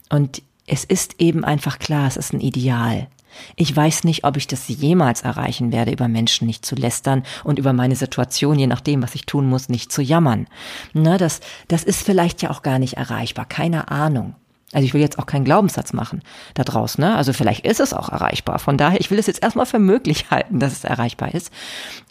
Und 0.09 0.43
es 0.67 0.85
ist 0.85 1.21
eben 1.21 1.45
einfach 1.45 1.79
klar, 1.79 2.07
es 2.07 2.17
ist 2.17 2.33
ein 2.33 2.41
Ideal. 2.41 3.09
Ich 3.57 3.75
weiß 3.75 4.05
nicht, 4.05 4.25
ob 4.25 4.37
ich 4.37 4.47
das 4.47 4.69
jemals 4.69 5.23
erreichen 5.23 5.73
werde, 5.73 5.91
über 5.91 6.07
Menschen 6.07 6.47
nicht 6.47 6.67
zu 6.67 6.75
lästern 6.75 7.23
und 7.45 7.59
über 7.59 7.73
meine 7.73 7.97
Situation, 7.97 8.59
je 8.59 8.67
nachdem, 8.67 9.03
was 9.03 9.15
ich 9.15 9.27
tun 9.27 9.49
muss, 9.49 9.71
nicht 9.71 9.91
zu 9.91 10.03
jammern. 10.03 10.47
Na, 10.93 11.17
das, 11.17 11.41
das 11.69 11.83
ist 11.83 12.03
vielleicht 12.03 12.43
ja 12.43 12.51
auch 12.51 12.63
gar 12.63 12.79
nicht 12.79 12.99
erreichbar. 12.99 13.47
Keine 13.47 13.91
Ahnung. 13.91 14.35
Also 14.73 14.87
ich 14.87 14.95
will 14.95 15.01
jetzt 15.01 15.19
auch 15.19 15.27
keinen 15.27 15.45
Glaubenssatz 15.45 15.93
machen 15.93 16.23
da 16.55 16.65
draußen. 16.65 17.03
Ne? 17.03 17.15
Also 17.15 17.33
vielleicht 17.33 17.67
ist 17.67 17.81
es 17.81 17.93
auch 17.93 18.09
erreichbar. 18.09 18.59
Von 18.59 18.79
daher, 18.79 19.01
ich 19.01 19.11
will 19.11 19.19
es 19.19 19.27
jetzt 19.27 19.43
erstmal 19.43 19.67
für 19.67 19.79
möglich 19.79 20.31
halten, 20.31 20.61
dass 20.61 20.73
es 20.73 20.85
erreichbar 20.85 21.35
ist. 21.35 21.51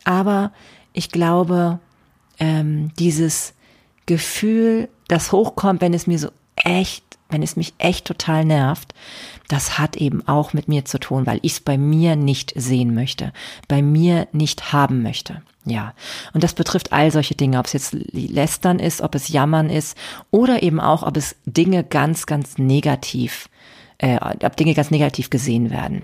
Aber 0.03 0.51
ich 0.93 1.09
glaube, 1.09 1.79
ähm, 2.41 2.91
dieses 2.99 3.53
Gefühl, 4.07 4.89
das 5.07 5.31
hochkommt, 5.31 5.79
wenn 5.79 5.93
es 5.93 6.07
mir 6.07 6.19
so 6.19 6.29
echt, 6.55 7.05
wenn 7.29 7.43
es 7.43 7.55
mich 7.55 7.73
echt 7.77 8.05
total 8.05 8.43
nervt, 8.43 8.93
das 9.47 9.77
hat 9.77 9.95
eben 9.95 10.27
auch 10.27 10.51
mit 10.51 10.67
mir 10.67 10.83
zu 10.83 10.99
tun, 10.99 11.25
weil 11.25 11.39
ich 11.43 11.53
es 11.53 11.59
bei 11.61 11.77
mir 11.77 12.17
nicht 12.17 12.53
sehen 12.55 12.93
möchte, 12.93 13.31
bei 13.69 13.81
mir 13.81 14.27
nicht 14.33 14.73
haben 14.73 15.01
möchte. 15.03 15.41
Ja, 15.63 15.93
und 16.33 16.43
das 16.43 16.53
betrifft 16.53 16.91
all 16.91 17.11
solche 17.11 17.35
Dinge, 17.35 17.59
ob 17.59 17.67
es 17.67 17.73
jetzt 17.73 17.95
lästern 18.11 18.79
ist, 18.79 19.01
ob 19.01 19.13
es 19.13 19.29
jammern 19.29 19.69
ist 19.69 19.95
oder 20.31 20.63
eben 20.63 20.79
auch, 20.79 21.03
ob 21.03 21.17
es 21.17 21.35
Dinge 21.45 21.83
ganz, 21.83 22.25
ganz 22.25 22.57
negativ 22.57 23.45
äh, 23.45 23.49
ob 24.01 24.57
Dinge 24.57 24.73
ganz 24.73 24.91
negativ 24.91 25.29
gesehen 25.29 25.69
werden. 25.69 26.03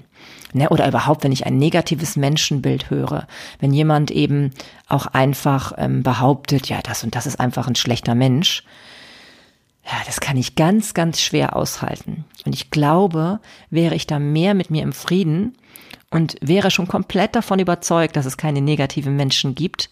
Ne? 0.53 0.69
Oder 0.69 0.87
überhaupt, 0.87 1.23
wenn 1.23 1.31
ich 1.31 1.45
ein 1.45 1.57
negatives 1.57 2.15
Menschenbild 2.15 2.89
höre, 2.89 3.27
wenn 3.59 3.73
jemand 3.73 4.11
eben 4.11 4.51
auch 4.87 5.07
einfach 5.07 5.73
ähm, 5.77 6.03
behauptet, 6.03 6.69
ja, 6.69 6.79
das 6.81 7.03
und 7.03 7.15
das 7.15 7.25
ist 7.25 7.39
einfach 7.39 7.67
ein 7.67 7.75
schlechter 7.75 8.15
Mensch, 8.15 8.63
ja, 9.83 9.93
das 10.05 10.19
kann 10.19 10.37
ich 10.37 10.55
ganz, 10.55 10.93
ganz 10.93 11.21
schwer 11.21 11.55
aushalten. 11.55 12.25
Und 12.45 12.53
ich 12.53 12.71
glaube, 12.71 13.39
wäre 13.69 13.95
ich 13.95 14.05
da 14.05 14.19
mehr 14.19 14.53
mit 14.53 14.69
mir 14.69 14.83
im 14.83 14.93
Frieden 14.93 15.55
und 16.11 16.35
wäre 16.41 16.71
schon 16.71 16.87
komplett 16.87 17.35
davon 17.35 17.59
überzeugt, 17.59 18.15
dass 18.15 18.25
es 18.25 18.37
keine 18.37 18.61
negativen 18.61 19.15
Menschen 19.15 19.55
gibt, 19.55 19.89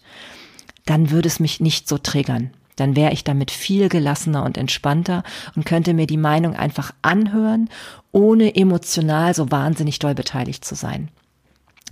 dann 0.84 1.10
würde 1.10 1.28
es 1.28 1.40
mich 1.40 1.60
nicht 1.60 1.88
so 1.88 1.98
triggern 1.98 2.50
dann 2.76 2.94
wäre 2.94 3.12
ich 3.12 3.24
damit 3.24 3.50
viel 3.50 3.88
gelassener 3.88 4.44
und 4.44 4.56
entspannter 4.58 5.22
und 5.56 5.66
könnte 5.66 5.94
mir 5.94 6.06
die 6.06 6.16
Meinung 6.16 6.54
einfach 6.54 6.92
anhören, 7.02 7.68
ohne 8.12 8.54
emotional 8.54 9.34
so 9.34 9.50
wahnsinnig 9.50 9.98
doll 9.98 10.14
beteiligt 10.14 10.64
zu 10.64 10.74
sein. 10.74 11.08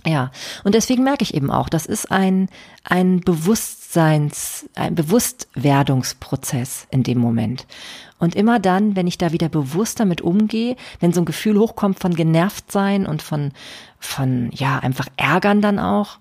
Ja, 0.05 0.31
und 0.63 0.75
deswegen 0.75 1.03
merke 1.03 1.23
ich 1.23 1.33
eben 1.33 1.49
auch, 1.49 1.67
das 1.67 1.87
ist 1.87 2.11
ein, 2.11 2.47
ein 2.83 3.21
Bewusstseins, 3.21 4.69
ein 4.75 4.93
Bewusstwerdungsprozess 4.93 6.85
in 6.91 7.01
dem 7.01 7.17
Moment. 7.17 7.65
Und 8.19 8.35
immer 8.35 8.59
dann, 8.59 8.95
wenn 8.95 9.07
ich 9.07 9.17
da 9.17 9.31
wieder 9.31 9.49
bewusst 9.49 9.99
damit 9.99 10.21
umgehe, 10.21 10.75
wenn 10.99 11.11
so 11.11 11.21
ein 11.21 11.25
Gefühl 11.25 11.57
hochkommt 11.57 11.99
von 11.99 12.13
genervt 12.13 12.71
sein 12.71 13.07
und 13.07 13.23
von, 13.23 13.51
von, 13.99 14.51
ja, 14.53 14.77
einfach 14.77 15.07
ärgern 15.17 15.61
dann 15.61 15.79
auch, 15.79 16.19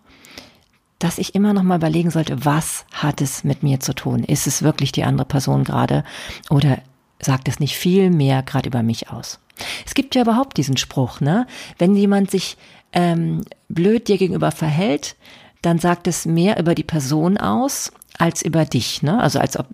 dass 1.05 1.19
ich 1.19 1.35
immer 1.35 1.53
noch 1.53 1.65
mal 1.65 1.77
überlegen 1.77 2.11
sollte, 2.11 2.47
was 2.47 2.87
hat 2.91 3.21
es 3.21 3.45
mit 3.45 3.63
mir 3.63 3.79
zu 3.79 3.95
tun? 3.95 4.25
Ist 4.25 4.47
es 4.47 4.63
wirklich 4.63 4.91
die 4.91 5.05
andere 5.05 5.27
Person 5.27 5.63
gerade 5.63 6.03
oder 6.49 6.79
sagt 7.21 7.47
es 7.47 7.61
nicht 7.61 7.77
viel 7.77 8.09
mehr 8.09 8.43
gerade 8.43 8.69
über 8.71 8.83
mich 8.83 9.11
aus? 9.11 9.39
Es 9.85 9.93
gibt 9.93 10.15
ja 10.15 10.23
überhaupt 10.23 10.57
diesen 10.57 10.79
Spruch, 10.79 11.21
ne? 11.21 11.47
Wenn 11.77 11.95
jemand 11.95 12.31
sich 12.31 12.57
ähm, 12.95 13.43
blöd 13.69 14.09
dir 14.09 14.17
gegenüber 14.17 14.51
verhält, 14.51 15.15
dann 15.61 15.79
sagt 15.79 16.07
es 16.07 16.25
mehr 16.25 16.59
über 16.59 16.75
die 16.75 16.85
Person 16.85 17.37
aus 17.37 17.93
als 18.17 18.41
über 18.41 18.65
dich, 18.65 19.03
ne? 19.03 19.21
Also 19.21 19.41
als 19.41 19.59
ob 19.59 19.67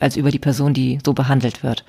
als 0.00 0.16
über 0.18 0.30
die 0.30 0.38
Person, 0.38 0.74
die 0.74 0.98
so 1.02 1.14
behandelt 1.14 1.62
wird. 1.62 1.86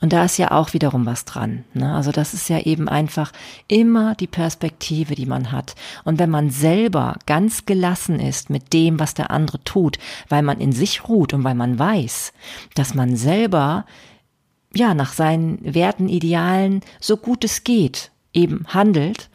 Und 0.00 0.12
da 0.12 0.24
ist 0.24 0.36
ja 0.36 0.52
auch 0.52 0.74
wiederum 0.74 1.06
was 1.06 1.24
dran. 1.24 1.64
Ne? 1.74 1.92
Also 1.92 2.12
das 2.12 2.32
ist 2.32 2.48
ja 2.48 2.60
eben 2.60 2.88
einfach 2.88 3.32
immer 3.66 4.14
die 4.14 4.28
Perspektive, 4.28 5.14
die 5.14 5.26
man 5.26 5.50
hat. 5.50 5.74
Und 6.04 6.18
wenn 6.18 6.30
man 6.30 6.50
selber 6.50 7.16
ganz 7.26 7.66
gelassen 7.66 8.20
ist 8.20 8.48
mit 8.48 8.72
dem, 8.72 9.00
was 9.00 9.14
der 9.14 9.30
andere 9.30 9.62
tut, 9.64 9.98
weil 10.28 10.42
man 10.42 10.60
in 10.60 10.72
sich 10.72 11.08
ruht 11.08 11.32
und 11.32 11.42
weil 11.42 11.56
man 11.56 11.78
weiß, 11.78 12.32
dass 12.74 12.94
man 12.94 13.16
selber 13.16 13.86
ja 14.72 14.94
nach 14.94 15.12
seinen 15.12 15.58
Werten, 15.62 16.08
Idealen 16.08 16.82
so 17.00 17.16
gut 17.16 17.42
es 17.42 17.64
geht 17.64 18.12
eben 18.32 18.66
handelt, 18.68 19.30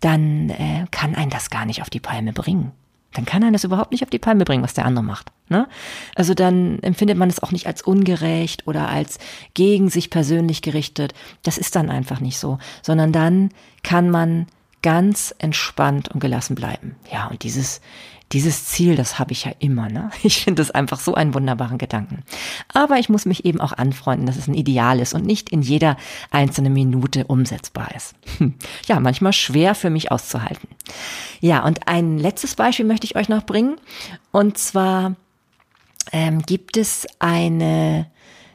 dann 0.00 0.50
äh, 0.50 0.86
kann 0.90 1.14
ein 1.14 1.30
das 1.30 1.50
gar 1.50 1.66
nicht 1.66 1.82
auf 1.82 1.90
die 1.90 2.00
Palme 2.00 2.32
bringen 2.32 2.72
dann 3.12 3.24
kann 3.24 3.42
er 3.42 3.50
das 3.50 3.64
überhaupt 3.64 3.92
nicht 3.92 4.02
auf 4.02 4.10
die 4.10 4.18
Palme 4.18 4.44
bringen, 4.44 4.62
was 4.62 4.74
der 4.74 4.84
andere 4.84 5.04
macht. 5.04 5.32
Ne? 5.48 5.68
Also 6.14 6.34
dann 6.34 6.78
empfindet 6.80 7.18
man 7.18 7.28
es 7.28 7.42
auch 7.42 7.50
nicht 7.50 7.66
als 7.66 7.82
ungerecht 7.82 8.66
oder 8.66 8.88
als 8.88 9.18
gegen 9.54 9.90
sich 9.90 10.10
persönlich 10.10 10.62
gerichtet. 10.62 11.12
Das 11.42 11.58
ist 11.58 11.74
dann 11.74 11.90
einfach 11.90 12.20
nicht 12.20 12.38
so, 12.38 12.58
sondern 12.82 13.12
dann 13.12 13.50
kann 13.82 14.10
man 14.10 14.46
ganz 14.82 15.34
entspannt 15.38 16.08
und 16.08 16.20
gelassen 16.20 16.54
bleiben. 16.54 16.96
Ja, 17.12 17.26
und 17.26 17.42
dieses, 17.42 17.80
dieses 18.32 18.66
Ziel, 18.66 18.94
das 18.94 19.18
habe 19.18 19.32
ich 19.32 19.44
ja 19.44 19.52
immer. 19.58 19.88
Ne? 19.88 20.10
Ich 20.22 20.44
finde 20.44 20.60
das 20.60 20.70
einfach 20.70 21.00
so 21.00 21.14
einen 21.14 21.34
wunderbaren 21.34 21.78
Gedanken. 21.78 22.22
Aber 22.72 22.98
ich 22.98 23.08
muss 23.08 23.26
mich 23.26 23.44
eben 23.44 23.60
auch 23.60 23.72
anfreunden, 23.72 24.26
dass 24.26 24.36
es 24.36 24.46
ein 24.46 24.54
Ideal 24.54 25.00
ist 25.00 25.14
und 25.14 25.26
nicht 25.26 25.50
in 25.50 25.62
jeder 25.62 25.96
einzelnen 26.30 26.72
Minute 26.72 27.26
umsetzbar 27.26 27.94
ist. 27.94 28.14
Ja, 28.86 28.98
manchmal 28.98 29.32
schwer 29.32 29.74
für 29.74 29.90
mich 29.90 30.10
auszuhalten. 30.10 30.68
Ja, 31.40 31.64
und 31.64 31.86
ein 31.86 32.18
letztes 32.18 32.54
Beispiel 32.54 32.84
möchte 32.84 33.04
ich 33.04 33.16
euch 33.16 33.28
noch 33.28 33.44
bringen. 33.44 33.76
Und 34.32 34.58
zwar 34.58 35.14
ähm, 36.12 36.42
gibt 36.42 36.76
es 36.76 37.06
eine 37.18 38.10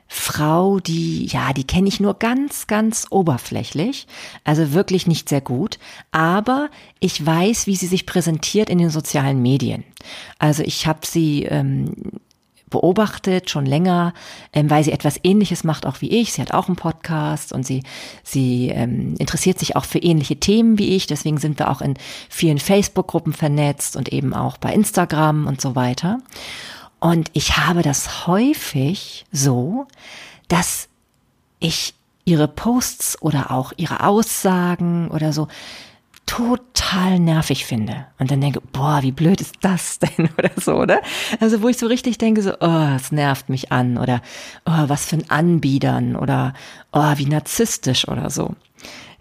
Frau, 0.08 0.80
die, 0.80 1.26
ja, 1.26 1.52
die 1.54 1.66
kenne 1.66 1.88
ich 1.88 2.00
nur 2.00 2.16
ganz, 2.16 2.68
ganz 2.68 3.08
oberflächlich, 3.10 4.08
also 4.44 4.74
wirklich 4.74 5.08
nicht 5.08 5.30
sehr 5.30 5.42
gut, 5.42 5.80
aber 6.12 6.70
ich 7.00 7.26
weiß, 7.26 7.68
wie 7.68 7.76
sie 7.76 7.88
sich 7.88 8.06
präsentiert 8.06 8.70
in 8.70 8.78
den 8.78 8.92
sozialen 8.92 9.42
Medien. 9.42 9.84
Also 10.38 10.64
ich 10.64 10.86
habe 10.86 11.00
sie 11.06 11.44
ähm, 11.44 11.94
beobachtet 12.70 13.50
schon 13.50 13.66
länger, 13.66 14.14
ähm, 14.54 14.70
weil 14.70 14.84
sie 14.84 14.92
etwas 14.92 15.20
Ähnliches 15.24 15.64
macht 15.64 15.86
auch 15.86 16.02
wie 16.02 16.10
ich. 16.10 16.34
Sie 16.34 16.42
hat 16.42 16.54
auch 16.54 16.68
einen 16.68 16.76
Podcast 16.76 17.54
und 17.54 17.66
sie 17.66 17.84
sie 18.24 18.70
ähm, 18.70 19.16
interessiert 19.18 19.60
sich 19.60 19.76
auch 19.76 19.86
für 19.86 20.00
ähnliche 20.00 20.38
Themen 20.38 20.78
wie 20.78 20.96
ich. 20.96 21.08
Deswegen 21.08 21.38
sind 21.38 21.60
wir 21.60 21.72
auch 21.72 21.82
in 21.82 21.96
vielen 22.30 22.60
Facebook-Gruppen 22.60 23.34
vernetzt 23.34 23.96
und 23.96 24.12
eben 24.12 24.34
auch 24.34 24.58
bei 24.58 24.74
Instagram 24.74 25.48
und 25.48 25.62
so 25.62 25.76
weiter. 25.76 26.20
Und 27.06 27.30
ich 27.34 27.56
habe 27.56 27.84
das 27.84 28.26
häufig 28.26 29.28
so, 29.32 29.86
dass 30.48 30.90
ich 31.60 31.94
ihre 32.24 32.48
Posts 32.48 33.22
oder 33.22 33.52
auch 33.52 33.74
ihre 33.78 34.04
Aussagen 34.04 35.10
oder 35.12 35.32
so 35.32 35.48
total 36.26 37.20
nervig 37.20 37.64
finde 37.64 38.08
und 38.18 38.32
dann 38.32 38.42
denke, 38.42 38.60
boah, 38.60 39.04
wie 39.04 39.12
blöd 39.12 39.40
ist 39.40 39.58
das 39.62 40.00
denn 40.18 40.30
oder 40.36 40.50
so, 40.60 40.78
oder? 40.78 41.00
Also 41.40 41.62
wo 41.62 41.68
ich 41.68 41.78
so 41.78 41.86
richtig 41.86 42.18
denke, 42.18 42.42
so, 42.42 42.54
oh, 42.60 42.96
es 42.96 43.12
nervt 43.12 43.50
mich 43.50 43.72
an 43.72 44.00
oder 44.00 44.24
oh, 44.66 44.86
was 44.88 45.06
für 45.06 45.18
ein 45.18 45.30
Anbiedern 45.30 46.16
oder 46.16 46.56
oh, 46.92 47.14
wie 47.18 47.28
narzisstisch 47.28 48.08
oder 48.08 48.32
so. 48.32 48.56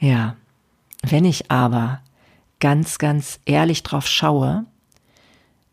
Ja, 0.01 0.37
wenn 1.03 1.27
ich 1.27 1.51
aber 1.51 2.01
ganz, 2.61 2.97
ganz 2.97 3.40
ehrlich 3.44 3.83
drauf 3.83 4.07
schaue, 4.07 4.64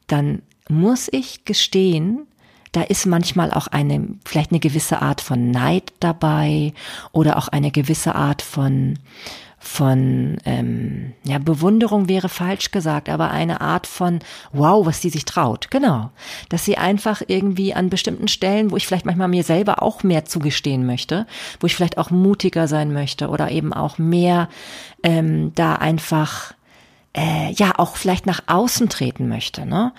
dann 0.07 0.41
muss 0.71 1.09
ich 1.11 1.45
gestehen, 1.45 2.27
da 2.71 2.81
ist 2.81 3.05
manchmal 3.05 3.51
auch 3.51 3.67
eine, 3.67 4.07
vielleicht 4.25 4.51
eine 4.51 4.59
gewisse 4.59 5.01
Art 5.01 5.21
von 5.21 5.51
Neid 5.51 5.91
dabei 5.99 6.73
oder 7.11 7.37
auch 7.37 7.49
eine 7.49 7.69
gewisse 7.69 8.15
Art 8.15 8.41
von, 8.41 8.97
von, 9.59 10.37
ähm, 10.45 11.13
ja, 11.23 11.37
Bewunderung 11.37 12.07
wäre 12.07 12.29
falsch 12.29 12.71
gesagt, 12.71 13.09
aber 13.09 13.29
eine 13.29 13.59
Art 13.59 13.87
von, 13.87 14.19
wow, 14.53 14.85
was 14.85 15.01
die 15.01 15.09
sich 15.09 15.25
traut. 15.25 15.69
Genau. 15.69 16.11
Dass 16.47 16.63
sie 16.63 16.77
einfach 16.77 17.21
irgendwie 17.27 17.73
an 17.73 17.89
bestimmten 17.89 18.29
Stellen, 18.29 18.71
wo 18.71 18.77
ich 18.77 18.87
vielleicht 18.87 19.05
manchmal 19.05 19.27
mir 19.27 19.43
selber 19.43 19.83
auch 19.83 20.03
mehr 20.03 20.23
zugestehen 20.23 20.85
möchte, 20.85 21.27
wo 21.59 21.67
ich 21.67 21.75
vielleicht 21.75 21.97
auch 21.97 22.09
mutiger 22.09 22.69
sein 22.69 22.93
möchte 22.93 23.27
oder 23.27 23.51
eben 23.51 23.73
auch 23.73 23.97
mehr 23.97 24.47
ähm, 25.03 25.51
da 25.55 25.75
einfach, 25.75 26.53
äh, 27.15 27.51
ja, 27.51 27.73
auch 27.77 27.97
vielleicht 27.97 28.25
nach 28.25 28.43
außen 28.47 28.87
treten 28.87 29.27
möchte, 29.27 29.65
ne? 29.65 29.91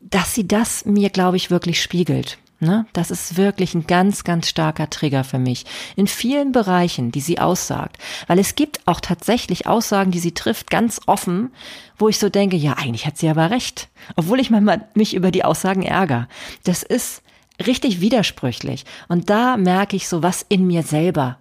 Dass 0.00 0.34
sie 0.34 0.48
das 0.48 0.84
mir, 0.84 1.10
glaube 1.10 1.36
ich, 1.36 1.50
wirklich 1.50 1.80
spiegelt. 1.80 2.38
Ne? 2.62 2.84
Das 2.92 3.10
ist 3.10 3.38
wirklich 3.38 3.74
ein 3.74 3.86
ganz, 3.86 4.22
ganz 4.22 4.48
starker 4.48 4.90
Trigger 4.90 5.24
für 5.24 5.38
mich. 5.38 5.64
In 5.96 6.06
vielen 6.06 6.52
Bereichen, 6.52 7.10
die 7.10 7.22
sie 7.22 7.38
aussagt. 7.38 7.96
Weil 8.26 8.38
es 8.38 8.54
gibt 8.54 8.86
auch 8.86 9.00
tatsächlich 9.00 9.66
Aussagen, 9.66 10.10
die 10.10 10.18
sie 10.18 10.32
trifft, 10.32 10.70
ganz 10.70 11.00
offen, 11.06 11.52
wo 11.98 12.08
ich 12.08 12.18
so 12.18 12.28
denke, 12.28 12.56
ja, 12.56 12.74
eigentlich 12.74 13.06
hat 13.06 13.16
sie 13.16 13.30
aber 13.30 13.50
recht. 13.50 13.88
Obwohl 14.14 14.40
ich 14.40 14.50
manchmal 14.50 14.86
mich 14.94 15.14
über 15.14 15.30
die 15.30 15.44
Aussagen 15.44 15.82
ärgere. 15.82 16.28
Das 16.64 16.82
ist 16.82 17.22
richtig 17.66 18.02
widersprüchlich. 18.02 18.84
Und 19.08 19.30
da 19.30 19.56
merke 19.56 19.96
ich 19.96 20.06
so, 20.06 20.22
was 20.22 20.44
in 20.48 20.66
mir 20.66 20.82
selber, 20.82 21.38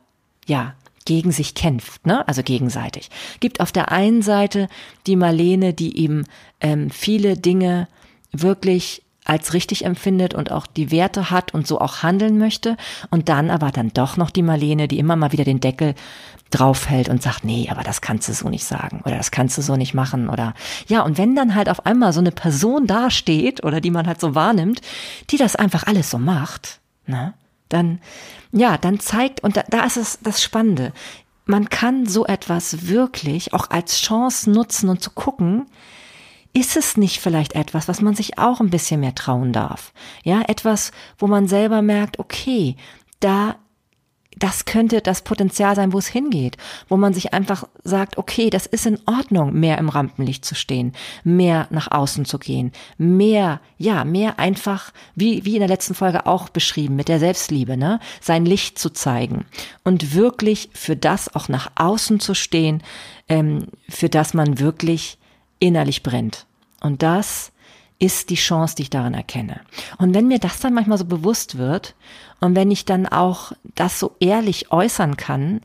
ja, 0.48 0.74
gegen 1.04 1.32
sich 1.32 1.56
kämpft, 1.56 2.06
ne? 2.06 2.26
also 2.28 2.44
gegenseitig. 2.44 3.10
Gibt 3.40 3.62
auf 3.62 3.72
der 3.72 3.92
einen 3.92 4.22
Seite 4.22 4.70
die 5.08 5.16
Marlene, 5.16 5.74
die 5.74 5.98
eben 5.98 6.26
ähm, 6.62 6.92
viele 6.92 7.36
Dinge 7.36 7.88
wirklich 8.32 9.04
als 9.26 9.54
richtig 9.54 9.86
empfindet 9.86 10.34
und 10.34 10.52
auch 10.52 10.66
die 10.66 10.92
Werte 10.92 11.30
hat 11.30 11.54
und 11.54 11.68
so 11.68 11.80
auch 11.80 12.02
handeln 12.02 12.40
möchte. 12.40 12.78
Und 13.12 13.30
dann 13.30 13.52
aber 13.52 13.72
dann 13.72 13.90
doch 13.94 14.18
noch 14.18 14.32
die 14.32 14.42
Marlene, 14.42 14.88
die 14.88 14.98
immer 14.98 15.16
mal 15.16 15.32
wieder 15.32 15.44
den 15.44 15.60
Deckel 15.60 15.94
draufhält 16.50 17.10
und 17.10 17.22
sagt, 17.22 17.44
nee, 17.44 17.70
aber 17.70 17.84
das 17.84 18.02
kannst 18.02 18.28
du 18.28 18.34
so 18.34 18.50
nicht 18.50 18.66
sagen 18.66 19.02
oder 19.06 19.18
das 19.18 19.30
kannst 19.30 19.58
du 19.58 19.62
so 19.62 19.76
nicht 19.76 19.94
machen 19.94 20.30
oder 20.30 20.56
ja, 20.88 21.02
und 21.02 21.20
wenn 21.20 21.36
dann 21.36 21.54
halt 21.54 21.70
auf 21.70 21.86
einmal 21.86 22.12
so 22.12 22.20
eine 22.20 22.32
Person 22.32 22.88
dasteht 22.88 23.64
oder 23.64 23.82
die 23.82 23.92
man 23.92 24.08
halt 24.08 24.20
so 24.20 24.34
wahrnimmt, 24.34 24.82
die 25.30 25.38
das 25.38 25.56
einfach 25.56 25.84
alles 25.86 26.10
so 26.10 26.18
macht, 26.18 26.80
ne, 27.06 27.36
dann, 27.70 28.02
ja, 28.52 28.80
dann 28.80 29.00
zeigt, 29.00 29.44
und 29.44 29.58
da, 29.58 29.64
da 29.70 29.84
ist 29.84 29.98
es 29.98 30.20
das 30.24 30.42
Spannende, 30.42 30.92
man 31.46 31.70
kann 31.70 32.08
so 32.08 32.26
etwas 32.26 32.88
wirklich 32.88 33.54
auch 33.54 33.70
als 33.70 34.00
Chance 34.00 34.50
nutzen 34.50 34.90
und 34.90 35.04
zu 35.04 35.12
gucken, 35.12 35.68
ist 36.54 36.78
es 36.78 36.98
nicht 36.98 37.20
vielleicht 37.20 37.54
etwas, 37.54 37.88
was 37.88 38.02
man 38.02 38.16
sich 38.16 38.38
auch 38.38 38.60
ein 38.60 38.70
bisschen 38.70 39.02
mehr 39.02 39.16
trauen 39.16 39.54
darf? 39.54 39.94
Ja, 40.24 40.42
etwas, 40.48 40.92
wo 41.18 41.28
man 41.28 41.48
selber 41.48 41.82
merkt, 41.82 42.20
okay, 42.20 42.76
da 43.20 43.56
das 44.40 44.66
könnte 44.66 45.02
das 45.02 45.22
Potenzial 45.22 45.76
sein, 45.76 45.92
wo 45.92 45.98
es 45.98 46.08
hingeht, 46.08 46.58
wo 46.88 46.98
man 46.98 47.14
sich 47.14 47.34
einfach 47.34 47.68
sagt, 47.84 48.18
okay, 48.18 48.50
das 48.50 48.66
ist 48.66 48.86
in 48.86 49.00
Ordnung, 49.06 49.54
mehr 49.60 49.78
im 49.78 49.90
Rampenlicht 49.90 50.46
zu 50.46 50.56
stehen, 50.56 50.94
mehr 51.24 51.68
nach 51.72 51.92
außen 51.92 52.26
zu 52.26 52.40
gehen, 52.40 52.72
mehr, 52.98 53.60
ja, 53.78 54.06
mehr 54.06 54.40
einfach, 54.40 54.92
wie, 55.14 55.46
wie 55.46 55.56
in 55.56 55.60
der 55.60 55.68
letzten 55.68 55.94
Folge 55.94 56.26
auch 56.26 56.50
beschrieben, 56.50 56.96
mit 56.96 57.10
der 57.10 57.20
Selbstliebe, 57.20 57.76
ne, 57.76 58.00
sein 58.22 58.46
Licht 58.46 58.80
zu 58.80 58.92
zeigen 58.92 59.46
und 59.84 60.16
wirklich 60.16 60.70
für 60.74 60.96
das 60.96 61.36
auch 61.36 61.50
nach 61.50 61.72
außen 61.76 62.20
zu 62.20 62.34
stehen, 62.34 62.82
ähm, 63.28 63.68
für 63.90 64.10
das 64.10 64.34
man 64.34 64.60
wirklich 64.60 65.18
innerlich 65.60 66.04
brennt. 66.04 66.46
Und 66.82 67.04
das 67.04 67.52
ist 68.00 68.30
die 68.30 68.36
Chance, 68.36 68.76
die 68.76 68.84
ich 68.84 68.90
darin 68.90 69.14
erkenne. 69.14 69.60
Und 69.98 70.14
wenn 70.14 70.28
mir 70.28 70.40
das 70.40 70.60
dann 70.60 70.74
manchmal 70.74 70.98
so 70.98 71.06
bewusst 71.06 71.58
wird 71.58 71.96
und 72.40 72.56
wenn 72.56 72.72
ich 72.72 72.86
dann 72.86 73.06
auch 73.06 73.52
das 73.76 74.00
so 74.00 74.16
ehrlich 74.20 74.72
äußern 74.72 75.18
kann, 75.18 75.62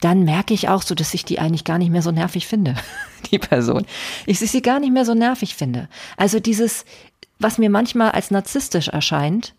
dann 0.00 0.24
merke 0.24 0.54
ich 0.54 0.68
auch 0.68 0.82
so, 0.82 0.94
dass 0.94 1.12
ich 1.12 1.24
die 1.24 1.38
eigentlich 1.38 1.64
gar 1.64 1.78
nicht 1.78 1.90
mehr 1.90 2.02
so 2.02 2.10
nervig 2.10 2.46
finde, 2.46 2.74
die 3.30 3.38
Person. 3.38 3.84
Ich 4.26 4.38
sie 4.38 4.62
gar 4.62 4.80
nicht 4.80 4.92
mehr 4.92 5.04
so 5.04 5.14
nervig 5.14 5.56
finde. 5.56 5.88
Also 6.16 6.40
dieses, 6.40 6.84
was 7.38 7.58
mir 7.58 7.68
manchmal 7.68 8.12
als 8.12 8.30
narzisstisch 8.30 8.88
erscheint, 8.88 9.54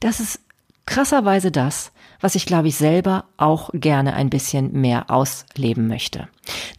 das 0.00 0.20
ist 0.20 0.40
krasserweise 0.86 1.50
das, 1.50 1.91
was 2.22 2.34
ich, 2.34 2.46
glaube 2.46 2.68
ich, 2.68 2.76
selber 2.76 3.26
auch 3.36 3.68
gerne 3.74 4.14
ein 4.14 4.30
bisschen 4.30 4.72
mehr 4.72 5.10
ausleben 5.10 5.88
möchte. 5.88 6.28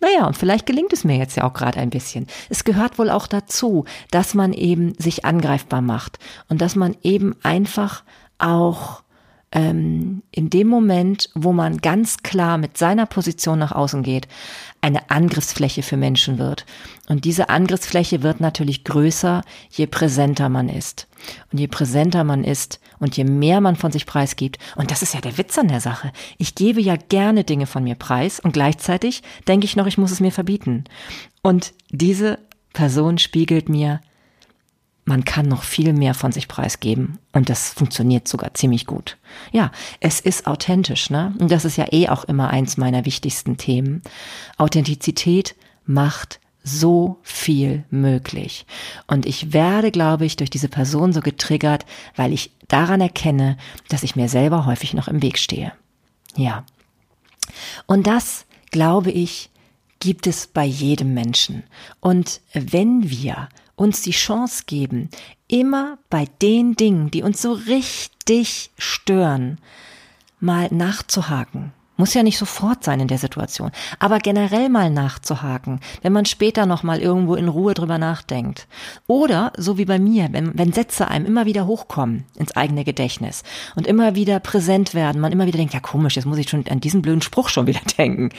Naja, 0.02 0.26
und 0.26 0.38
vielleicht 0.38 0.66
gelingt 0.66 0.92
es 0.92 1.04
mir 1.04 1.18
jetzt 1.18 1.38
ja 1.38 1.44
auch 1.44 1.54
gerade 1.54 1.80
ein 1.80 1.92
bisschen. 1.92 2.26
Es 2.50 2.64
gehört 2.64 2.98
wohl 2.98 3.12
auch 3.12 3.28
dazu, 3.28 3.86
dass 4.10 4.34
man 4.34 4.54
eben 4.54 4.96
sich 4.98 5.26
angreifbar 5.26 5.82
macht 5.82 6.18
und 6.50 6.62
dass 6.62 6.76
man 6.76 6.96
eben 7.04 7.36
einfach 7.44 8.04
auch 8.40 9.03
ähm, 9.54 10.24
in 10.32 10.50
dem 10.50 10.68
Moment, 10.68 11.30
wo 11.36 11.54
man 11.54 11.78
ganz 11.78 12.24
klar 12.24 12.58
mit 12.58 12.78
seiner 12.78 13.06
Position 13.06 13.60
nach 13.60 13.72
außen 13.72 14.02
geht, 14.02 14.28
eine 14.82 15.12
Angriffsfläche 15.12 15.84
für 15.84 15.96
Menschen 15.96 16.40
wird. 16.40 16.66
Und 17.08 17.24
diese 17.24 17.50
Angriffsfläche 17.50 18.24
wird 18.24 18.42
natürlich 18.42 18.84
größer, 18.84 19.44
je 19.70 19.86
präsenter 19.86 20.50
man 20.50 20.70
ist. 20.70 21.08
Und 21.52 21.60
je 21.60 21.68
präsenter 21.68 22.24
man 22.24 22.44
ist 22.44 22.80
und 23.00 23.16
je 23.16 23.24
mehr 23.24 23.62
man 23.62 23.76
von 23.76 23.92
sich 23.92 24.06
preisgibt, 24.06 24.58
und 24.76 24.92
das 24.92 25.04
ist 25.04 25.14
ja 25.14 25.22
der 25.22 25.38
Witz 25.38 25.58
an 25.58 25.68
der 25.68 25.80
Sache, 25.80 26.12
ich 26.38 26.56
gebe 26.56 26.82
ja 26.82 26.96
gerne 26.98 27.44
Dinge 27.44 27.68
von 27.68 27.84
mir 27.84 27.96
preis 27.96 28.40
und 28.40 28.54
gleichzeitig 28.54 29.22
denke 29.48 29.66
ich 29.66 29.76
noch, 29.76 29.86
ich 29.86 30.00
muss 30.00 30.12
es 30.12 30.20
mir 30.20 30.32
verbieten. 30.32 30.84
Und 31.44 31.74
diese 31.92 32.40
Person 32.74 33.20
spiegelt 33.20 33.70
mir, 33.70 34.02
man 35.06 35.26
kann 35.26 35.48
noch 35.48 35.64
viel 35.64 35.94
mehr 35.94 36.14
von 36.14 36.32
sich 36.32 36.48
preisgeben 36.48 37.20
und 37.34 37.50
das 37.50 37.74
funktioniert 37.74 38.28
sogar 38.28 38.54
ziemlich 38.54 38.86
gut. 38.86 39.18
Ja, 39.52 39.72
es 40.00 40.20
ist 40.20 40.48
authentisch, 40.48 41.10
ne? 41.10 41.34
Und 41.40 41.52
das 41.52 41.66
ist 41.66 41.78
ja 41.78 41.88
eh 41.92 42.08
auch 42.10 42.24
immer 42.24 42.50
eins 42.50 42.78
meiner 42.78 43.06
wichtigsten 43.06 43.58
Themen. 43.58 44.02
Authentizität 44.58 45.56
macht 45.86 46.40
so 46.64 47.20
viel 47.22 47.84
möglich. 47.90 48.66
Und 49.06 49.26
ich 49.26 49.52
werde, 49.52 49.92
glaube 49.92 50.26
ich, 50.26 50.38
durch 50.38 50.50
diese 50.50 50.70
Person 50.70 51.12
so 51.12 51.20
getriggert, 51.20 51.86
weil 52.16 52.32
ich 52.32 52.52
daran 52.70 53.02
erkenne, 53.02 53.58
dass 53.90 54.04
ich 54.04 54.16
mir 54.16 54.30
selber 54.30 54.66
häufig 54.66 54.94
noch 54.94 55.10
im 55.10 55.22
Weg 55.22 55.38
stehe. 55.38 55.74
Ja. 56.38 56.64
Und 57.86 58.08
das, 58.08 58.46
glaube 58.72 59.12
ich, 59.12 59.50
gibt 60.00 60.26
es 60.26 60.48
bei 60.48 60.64
jedem 60.64 61.14
Menschen. 61.14 61.64
Und 62.00 62.40
wenn 62.54 63.10
wir 63.10 63.50
uns 63.84 64.02
die 64.02 64.12
Chance 64.12 64.64
geben, 64.66 65.10
immer 65.48 66.00
bei 66.10 66.26
den 66.42 66.76
Dingen, 66.76 67.12
die 67.12 67.22
uns 67.22 67.42
so 67.42 67.52
richtig 67.54 68.72
stören, 68.78 69.60
mal 70.40 70.70
nachzuhaken 70.72 71.74
muss 71.98 72.14
ja 72.14 72.24
nicht 72.24 72.38
sofort 72.38 72.84
sein 72.84 73.00
in 73.00 73.08
der 73.08 73.18
Situation, 73.18 73.72
aber 74.00 74.20
generell 74.20 74.70
mal 74.70 74.90
nachzuhaken, 74.90 75.80
wenn 76.02 76.14
man 76.14 76.26
später 76.26 76.66
noch 76.66 76.84
mal 76.84 77.00
irgendwo 77.00 77.36
in 77.36 77.48
Ruhe 77.48 77.74
drüber 77.74 77.98
nachdenkt. 77.98 78.68
Oder 79.08 79.54
so 79.58 79.78
wie 79.78 79.86
bei 79.86 80.00
mir, 80.00 80.30
wenn, 80.32 80.58
wenn 80.58 80.74
Sätze 80.74 81.08
einem 81.08 81.26
immer 81.26 81.46
wieder 81.46 81.68
hochkommen 81.68 82.26
ins 82.36 82.56
eigene 82.56 82.84
Gedächtnis 82.84 83.44
und 83.76 83.88
immer 83.88 84.16
wieder 84.16 84.40
präsent 84.40 84.94
werden, 84.94 85.22
man 85.22 85.32
immer 85.32 85.46
wieder 85.46 85.58
denkt, 85.58 85.74
ja 85.74 85.80
komisch, 85.80 86.16
jetzt 86.16 86.26
muss 86.26 86.38
ich 86.38 86.50
schon 86.50 86.68
an 86.68 86.80
diesen 86.80 87.02
blöden 87.02 87.22
Spruch 87.22 87.50
schon 87.50 87.68
wieder 87.68 87.82
denken. 87.98 88.30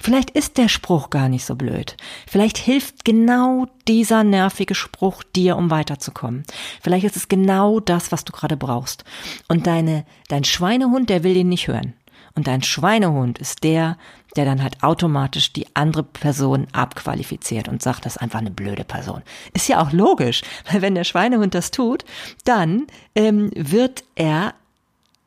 Vielleicht 0.00 0.30
ist 0.30 0.58
der 0.58 0.68
Spruch 0.68 1.10
gar 1.10 1.28
nicht 1.28 1.44
so 1.44 1.54
blöd. 1.54 1.96
Vielleicht 2.26 2.58
hilft 2.58 3.04
genau 3.04 3.66
dieser 3.86 4.24
nervige 4.24 4.74
Spruch 4.74 5.22
dir, 5.22 5.56
um 5.56 5.70
weiterzukommen. 5.70 6.44
Vielleicht 6.82 7.04
ist 7.04 7.16
es 7.16 7.28
genau 7.28 7.80
das, 7.80 8.12
was 8.12 8.24
du 8.24 8.32
gerade 8.32 8.56
brauchst. 8.56 9.04
Und 9.48 9.66
deine, 9.66 10.04
dein 10.28 10.44
Schweinehund, 10.44 11.10
der 11.10 11.22
will 11.22 11.36
ihn 11.36 11.48
nicht 11.48 11.68
hören. 11.68 11.94
Und 12.36 12.48
dein 12.48 12.62
Schweinehund 12.62 13.38
ist 13.38 13.62
der, 13.62 13.96
der 14.36 14.44
dann 14.44 14.62
halt 14.62 14.82
automatisch 14.82 15.52
die 15.52 15.66
andere 15.74 16.02
Person 16.02 16.66
abqualifiziert 16.72 17.68
und 17.68 17.80
sagt, 17.80 18.04
das 18.04 18.16
ist 18.16 18.22
einfach 18.22 18.40
eine 18.40 18.50
blöde 18.50 18.84
Person. 18.84 19.22
Ist 19.52 19.68
ja 19.68 19.80
auch 19.80 19.92
logisch, 19.92 20.42
weil 20.70 20.82
wenn 20.82 20.96
der 20.96 21.04
Schweinehund 21.04 21.54
das 21.54 21.70
tut, 21.70 22.04
dann 22.44 22.86
ähm, 23.14 23.50
wird 23.54 24.02
er 24.16 24.54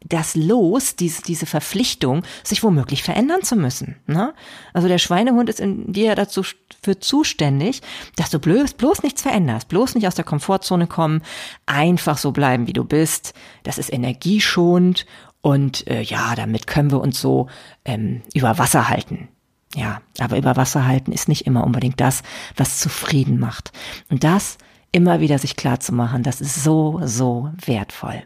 das 0.06 0.36
Los, 0.36 0.96
diese, 0.96 1.22
diese 1.22 1.46
Verpflichtung, 1.46 2.24
sich 2.43 2.63
womöglich 2.63 3.04
verändern 3.04 3.41
zu 3.41 3.56
müssen. 3.56 3.98
Ne? 4.06 4.34
Also 4.74 4.88
der 4.88 5.00
Schweinehund 5.00 5.50
ist 5.50 5.60
in 5.60 5.91
dir 5.91 6.15
dazu 6.15 6.43
für 6.82 7.00
zuständig, 7.00 7.82
dass 8.15 8.30
du 8.30 8.39
bloß, 8.39 8.74
bloß 8.74 9.04
nichts 9.04 9.22
veränderst, 9.22 9.67
bloß 9.67 9.96
nicht 9.96 10.08
aus 10.08 10.15
der 10.15 10.24
Komfortzone 10.24 10.88
kommen, 10.88 11.24
einfach 11.65 12.17
so 12.17 12.32
bleiben, 12.32 12.67
wie 12.67 12.74
du 12.74 12.84
bist. 12.84 13.34
Das 13.63 13.78
ist 13.78 13.91
energieschonend 13.91 15.06
und 15.41 15.88
äh, 15.88 16.02
ja, 16.02 16.36
damit 16.36 16.67
können 16.67 16.91
wir 16.91 17.02
uns 17.02 17.21
so 17.21 17.47
ähm, 17.86 18.21
über 18.34 18.58
Wasser 18.58 18.89
halten. 18.89 19.30
Ja, 19.76 20.02
aber 20.19 20.38
über 20.38 20.56
Wasser 20.56 20.86
halten 20.88 21.12
ist 21.12 21.28
nicht 21.28 21.45
immer 21.45 21.63
unbedingt 21.63 22.00
das, 22.00 22.23
was 22.56 22.80
zufrieden 22.80 23.39
macht. 23.39 23.71
Und 24.10 24.23
das 24.23 24.58
immer 24.91 25.19
wieder 25.19 25.38
sich 25.38 25.56
klar 25.56 25.80
zu 25.80 25.93
machen, 25.93 26.23
das 26.23 26.41
ist 26.41 26.63
so, 26.63 27.00
so 27.04 27.52
wertvoll. 27.65 28.23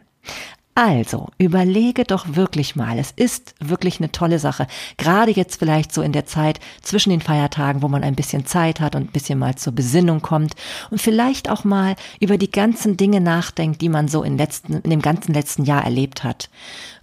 Also, 0.74 1.28
überlege 1.36 2.04
doch 2.04 2.34
wirklich 2.34 2.76
mal. 2.76 2.98
Es 2.98 3.10
ist 3.10 3.54
wirklich 3.60 3.98
eine 3.98 4.10
tolle 4.10 4.38
Sache. 4.38 4.66
Gerade 4.96 5.30
jetzt 5.30 5.58
vielleicht 5.58 5.92
so 5.92 6.00
in 6.00 6.12
der 6.12 6.24
Zeit 6.24 6.60
zwischen 6.80 7.10
den 7.10 7.20
Feiertagen, 7.20 7.82
wo 7.82 7.88
man 7.88 8.02
ein 8.02 8.14
bisschen 8.14 8.46
Zeit 8.46 8.80
hat 8.80 8.94
und 8.94 9.02
ein 9.02 9.12
bisschen 9.12 9.38
mal 9.38 9.54
zur 9.54 9.74
Besinnung 9.74 10.22
kommt 10.22 10.54
und 10.90 11.00
vielleicht 11.00 11.50
auch 11.50 11.64
mal 11.64 11.94
über 12.20 12.38
die 12.38 12.50
ganzen 12.50 12.96
Dinge 12.96 13.20
nachdenkt, 13.20 13.82
die 13.82 13.90
man 13.90 14.08
so 14.08 14.22
in, 14.22 14.38
letzten, 14.38 14.80
in 14.80 14.90
dem 14.90 15.02
ganzen 15.02 15.34
letzten 15.34 15.64
Jahr 15.64 15.84
erlebt 15.84 16.24
hat. 16.24 16.48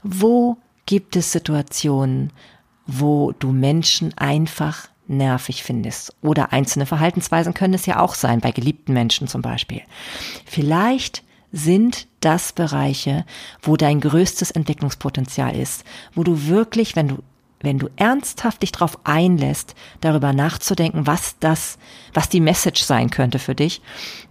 Wo 0.01 0.57
gibt 0.87 1.15
es 1.15 1.31
Situationen, 1.31 2.33
wo 2.87 3.33
du 3.33 3.51
Menschen 3.51 4.17
einfach 4.17 4.87
nervig 5.09 5.63
findest. 5.63 6.15
Oder 6.21 6.53
einzelne 6.53 6.85
Verhaltensweisen 6.85 7.53
können 7.53 7.73
es 7.73 7.85
ja 7.85 7.99
auch 7.99 8.13
sein, 8.13 8.39
bei 8.41 8.51
geliebten 8.51 8.93
Menschen 8.93 9.27
zum 9.27 9.41
Beispiel. 9.41 9.81
Vielleicht 10.45 11.23
sind 11.51 12.07
das 12.19 12.53
Bereiche, 12.53 13.25
wo 13.61 13.77
dein 13.77 13.99
größtes 14.01 14.51
Entwicklungspotenzial 14.51 15.55
ist, 15.55 15.83
wo 16.13 16.23
du 16.23 16.47
wirklich, 16.47 16.95
wenn 16.95 17.07
du 17.07 17.23
wenn 17.61 17.77
du 17.77 17.89
ernsthaft 17.97 18.61
dich 18.61 18.71
darauf 18.71 18.97
einlässt, 19.03 19.75
darüber 19.99 20.31
nachzudenken, 20.31 21.07
was 21.07 21.37
das, 21.39 21.77
was 22.13 22.29
die 22.29 22.39
Message 22.39 22.81
sein 22.83 23.09
könnte 23.09 23.37
für 23.37 23.55
dich, 23.55 23.81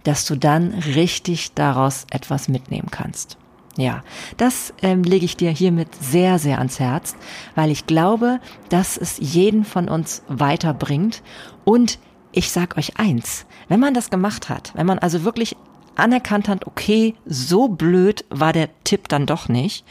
dass 0.03 0.25
du 0.25 0.35
dann 0.35 0.73
richtig 0.73 1.53
daraus 1.53 2.05
etwas 2.09 2.47
mitnehmen 2.47 2.87
kannst. 2.89 3.37
Ja, 3.77 4.03
das 4.37 4.73
ähm, 4.81 5.03
lege 5.03 5.25
ich 5.25 5.37
dir 5.37 5.51
hiermit 5.51 5.89
sehr, 6.01 6.39
sehr 6.39 6.57
ans 6.57 6.79
Herz, 6.79 7.15
weil 7.55 7.71
ich 7.71 7.85
glaube, 7.85 8.39
dass 8.69 8.97
es 8.97 9.17
jeden 9.19 9.63
von 9.63 9.87
uns 9.87 10.23
weiterbringt. 10.27 11.21
Und 11.65 11.99
ich 12.31 12.51
sag 12.51 12.77
euch 12.77 12.97
eins, 12.97 13.45
wenn 13.69 13.79
man 13.79 13.93
das 13.93 14.09
gemacht 14.09 14.49
hat, 14.49 14.71
wenn 14.75 14.85
man 14.85 14.99
also 14.99 15.23
wirklich 15.23 15.55
anerkannt 15.99 16.47
hat, 16.47 16.65
okay, 16.67 17.15
so 17.25 17.67
blöd 17.67 18.25
war 18.29 18.53
der 18.53 18.69
Tipp 18.83 19.07
dann 19.07 19.25
doch 19.25 19.49
nicht. 19.49 19.85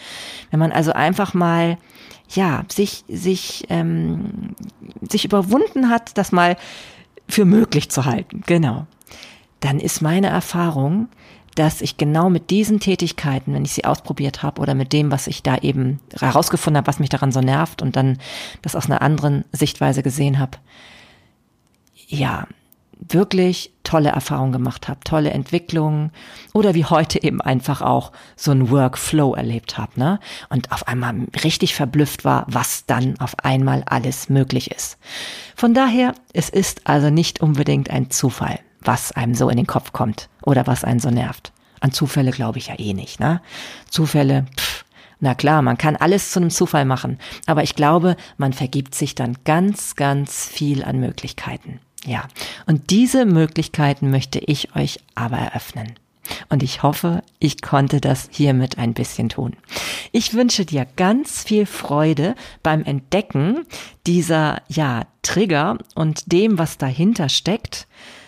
Wenn 0.51 0.61
man 0.61 0.73
also 0.73 0.93
einfach 0.93 1.35
mal 1.35 1.79
ja 2.31 2.65
sich 2.69 3.05
sich 3.09 3.67
ähm, 3.71 4.55
sich 5.09 5.25
überwunden 5.25 5.89
hat, 5.89 6.19
das 6.19 6.33
mal 6.33 6.57
für 7.29 7.45
möglich 7.45 7.91
zu 7.91 8.05
halten, 8.05 8.43
genau, 8.47 8.87
dann 9.61 9.81
ist 9.81 10.03
meine 10.03 10.29
Erfahrung, 10.29 11.09
dass 11.59 11.81
ich 11.81 11.97
genau 11.97 12.31
mit 12.31 12.51
diesen 12.51 12.79
Tätigkeiten, 12.79 13.53
wenn 13.53 13.65
ich 13.65 13.73
sie 13.73 13.85
ausprobiert 13.85 14.45
habe 14.45 14.61
oder 14.61 14.75
mit 14.75 14.93
dem, 14.93 15.11
was 15.11 15.27
ich 15.27 15.43
da 15.43 15.57
eben 15.57 15.99
herausgefunden 16.17 16.79
habe, 16.79 16.87
was 16.87 17.01
mich 17.01 17.09
daran 17.09 17.33
so 17.33 17.41
nervt 17.41 17.83
und 17.83 17.97
dann 17.97 18.19
das 18.63 18.77
aus 18.77 18.87
einer 18.87 19.03
anderen 19.03 19.45
Sichtweise 19.51 20.05
gesehen 20.05 20.39
habe, 20.39 20.59
ja, 22.07 22.47
wirklich 23.01 23.73
tolle 23.85 24.11
Erfahrungen 24.11 24.53
gemacht 24.53 24.89
habe, 24.89 25.01
tolle 25.05 25.31
Entwicklungen 25.31 26.11
oder 26.53 26.75
wie 26.75 26.85
heute 26.85 27.23
eben 27.23 27.41
einfach 27.41 27.81
auch 27.81 28.13
so 28.37 28.51
ein 28.51 28.71
Workflow 28.71 29.35
erlebt 29.35 29.79
habe, 29.79 29.93
ne? 29.99 30.21
Und 30.49 30.73
auf 30.73 30.89
einmal 30.89 31.15
richtig 31.45 31.75
verblüfft 31.75 32.25
war, 32.25 32.45
was 32.49 32.87
dann 32.87 33.19
auf 33.21 33.39
einmal 33.45 33.83
alles 33.87 34.29
möglich 34.29 34.71
ist. 34.71 34.99
Von 35.57 35.75
daher, 35.75 36.15
es 36.33 36.49
ist 36.49 36.87
also 36.87 37.11
nicht 37.11 37.41
unbedingt 37.41 37.91
ein 37.91 38.11
Zufall, 38.11 38.61
was 38.81 39.13
einem 39.13 39.35
so 39.35 39.49
in 39.49 39.57
den 39.57 39.67
Kopf 39.67 39.93
kommt 39.93 40.29
oder 40.43 40.67
was 40.67 40.85
einen 40.85 41.01
so 41.01 41.11
nervt. 41.11 41.53
An 41.81 41.93
Zufälle 41.93 42.33
glaube 42.33 42.59
ich 42.59 42.69
ja 42.69 42.79
eh 42.79 42.93
nicht, 42.93 43.21
ne? 43.21 43.41
Zufälle, 43.89 44.47
pff, 44.57 44.85
na 45.21 45.35
klar, 45.35 45.63
man 45.63 45.79
kann 45.79 45.97
alles 45.97 46.31
zu 46.31 46.41
einem 46.41 46.51
Zufall 46.51 46.85
machen, 46.85 47.19
aber 47.47 47.63
ich 47.63 47.75
glaube, 47.75 48.17
man 48.37 48.53
vergibt 48.53 48.95
sich 48.95 49.15
dann 49.15 49.37
ganz, 49.45 49.97
ganz 49.97 50.47
viel 50.47 50.85
an 50.85 51.01
Möglichkeiten. 51.01 51.81
Ja, 52.05 52.29
und 52.67 52.91
diese 52.91 53.27
Möglichkeiten 53.27 54.11
möchte 54.11 54.39
ich 54.39 54.75
euch 54.77 55.01
aber 55.15 55.39
eröffnen. 55.39 55.95
Und 56.49 56.63
ich 56.63 56.83
hoffe, 56.83 57.23
ich 57.39 57.63
konnte 57.63 58.01
das 58.01 58.29
hiermit 58.31 58.79
ein 58.79 58.95
bisschen 58.95 59.29
tun. 59.29 59.57
Ich 60.13 60.35
wünsche 60.35 60.65
dir 60.65 60.87
ganz 60.97 61.43
viel 61.43 61.67
Freude 61.67 62.35
beim 62.63 62.85
Entdecken 62.85 63.67
dieser, 64.07 64.63
ja, 64.69 65.07
Trigger 65.23 65.79
und 65.95 66.31
dem, 66.33 66.59
was 66.59 66.79
dahinter 66.79 67.29
steckt. 67.29 67.87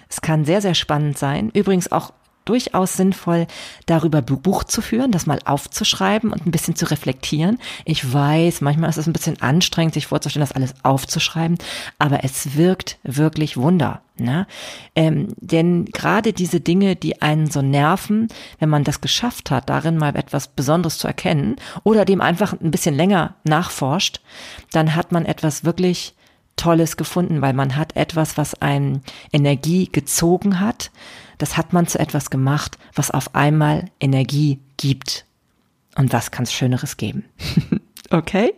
Es 0.08 0.20
kann 0.20 0.44
sehr, 0.44 0.60
sehr 0.60 0.74
spannend 0.74 1.18
sein. 1.18 1.50
Übrigens 1.54 1.92
auch 1.92 2.12
durchaus 2.44 2.94
sinnvoll, 2.94 3.46
darüber 3.86 4.22
Buch 4.22 4.64
zu 4.64 4.82
führen, 4.82 5.12
das 5.12 5.26
mal 5.26 5.40
aufzuschreiben 5.44 6.32
und 6.32 6.46
ein 6.46 6.50
bisschen 6.50 6.76
zu 6.76 6.90
reflektieren. 6.90 7.58
Ich 7.84 8.12
weiß, 8.12 8.60
manchmal 8.60 8.90
ist 8.90 8.96
es 8.96 9.06
ein 9.06 9.12
bisschen 9.12 9.40
anstrengend, 9.40 9.94
sich 9.94 10.06
vorzustellen, 10.06 10.46
das 10.46 10.56
alles 10.56 10.74
aufzuschreiben, 10.82 11.58
aber 11.98 12.24
es 12.24 12.56
wirkt 12.56 12.98
wirklich 13.02 13.56
Wunder. 13.56 14.02
Ne? 14.16 14.46
Ähm, 14.94 15.28
denn 15.38 15.86
gerade 15.86 16.32
diese 16.32 16.60
Dinge, 16.60 16.94
die 16.94 17.22
einen 17.22 17.50
so 17.50 17.62
nerven, 17.62 18.28
wenn 18.58 18.68
man 18.68 18.84
das 18.84 19.00
geschafft 19.00 19.50
hat, 19.50 19.70
darin 19.70 19.96
mal 19.96 20.14
etwas 20.14 20.48
Besonderes 20.48 20.98
zu 20.98 21.06
erkennen 21.06 21.56
oder 21.84 22.04
dem 22.04 22.20
einfach 22.20 22.52
ein 22.52 22.70
bisschen 22.70 22.94
länger 22.94 23.34
nachforscht, 23.44 24.20
dann 24.72 24.94
hat 24.94 25.10
man 25.12 25.24
etwas 25.24 25.64
wirklich 25.64 26.14
Tolles 26.60 26.96
gefunden, 26.96 27.40
weil 27.40 27.54
man 27.54 27.76
hat 27.76 27.96
etwas, 27.96 28.36
was 28.36 28.60
einem 28.60 29.00
Energie 29.32 29.88
gezogen 29.90 30.60
hat. 30.60 30.90
Das 31.38 31.56
hat 31.56 31.72
man 31.72 31.86
zu 31.86 31.98
etwas 31.98 32.28
gemacht, 32.28 32.76
was 32.94 33.10
auf 33.10 33.34
einmal 33.34 33.86
Energie 33.98 34.58
gibt. 34.76 35.24
Und 35.96 36.12
was 36.12 36.30
kann 36.30 36.44
es 36.44 36.52
Schöneres 36.52 36.98
geben? 36.98 37.24
okay? 38.10 38.52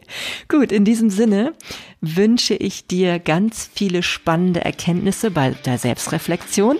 Gut, 0.49 0.73
in 0.73 0.85
diesem 0.85 1.11
Sinne 1.11 1.55
wünsche 2.01 2.55
ich 2.55 2.89
dir 2.89 3.21
ganz 3.21 3.71
viele 3.73 4.03
spannende 4.03 4.65
Erkenntnisse 4.65 5.31
bei 5.31 5.51
der 5.51 5.79
Selbstreflexion. 5.79 6.79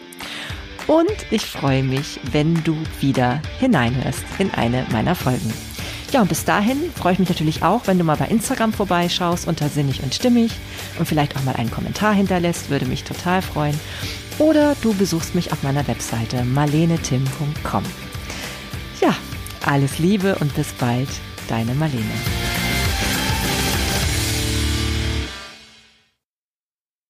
Und 0.89 1.17
ich 1.31 1.43
freue 1.43 1.85
mich, 1.85 2.19
wenn 2.33 2.65
du 2.65 2.77
wieder 3.01 3.41
hineinhörst 3.61 4.25
in 4.41 4.51
eine 4.51 4.85
meiner 4.91 5.15
Folgen. 5.15 5.72
Ja, 6.13 6.21
und 6.21 6.29
bis 6.29 6.45
dahin 6.45 6.93
freue 6.95 7.15
ich 7.15 7.19
mich 7.19 7.31
natürlich 7.31 7.63
auch, 7.63 7.87
wenn 7.87 7.97
du 7.97 8.05
mal 8.05 8.19
bei 8.19 8.27
Instagram 8.27 8.75
vorbeischaust 8.75 9.49
unter 9.49 9.71
Sinnig 9.71 10.03
und 10.03 10.15
Stimmig 10.15 10.53
und 10.99 11.07
vielleicht 11.07 11.35
auch 11.37 11.43
mal 11.43 11.57
einen 11.57 11.71
Kommentar 11.71 12.13
hinterlässt, 12.13 12.69
würde 12.69 12.85
mich 12.85 13.05
total 13.05 13.41
freuen. 13.41 13.81
Oder 14.39 14.77
du 14.83 14.93
besuchst 14.93 15.35
mich 15.35 15.53
auf 15.53 15.63
meiner 15.63 15.89
Webseite 15.89 16.45
marlenetim.com. 16.45 17.85
Ja, 19.01 19.17
alles 19.65 19.99
Liebe 19.99 20.37
und 20.37 20.55
bis 20.55 20.73
bald, 20.75 21.09
deine 21.49 21.75
Marlene. 21.75 22.52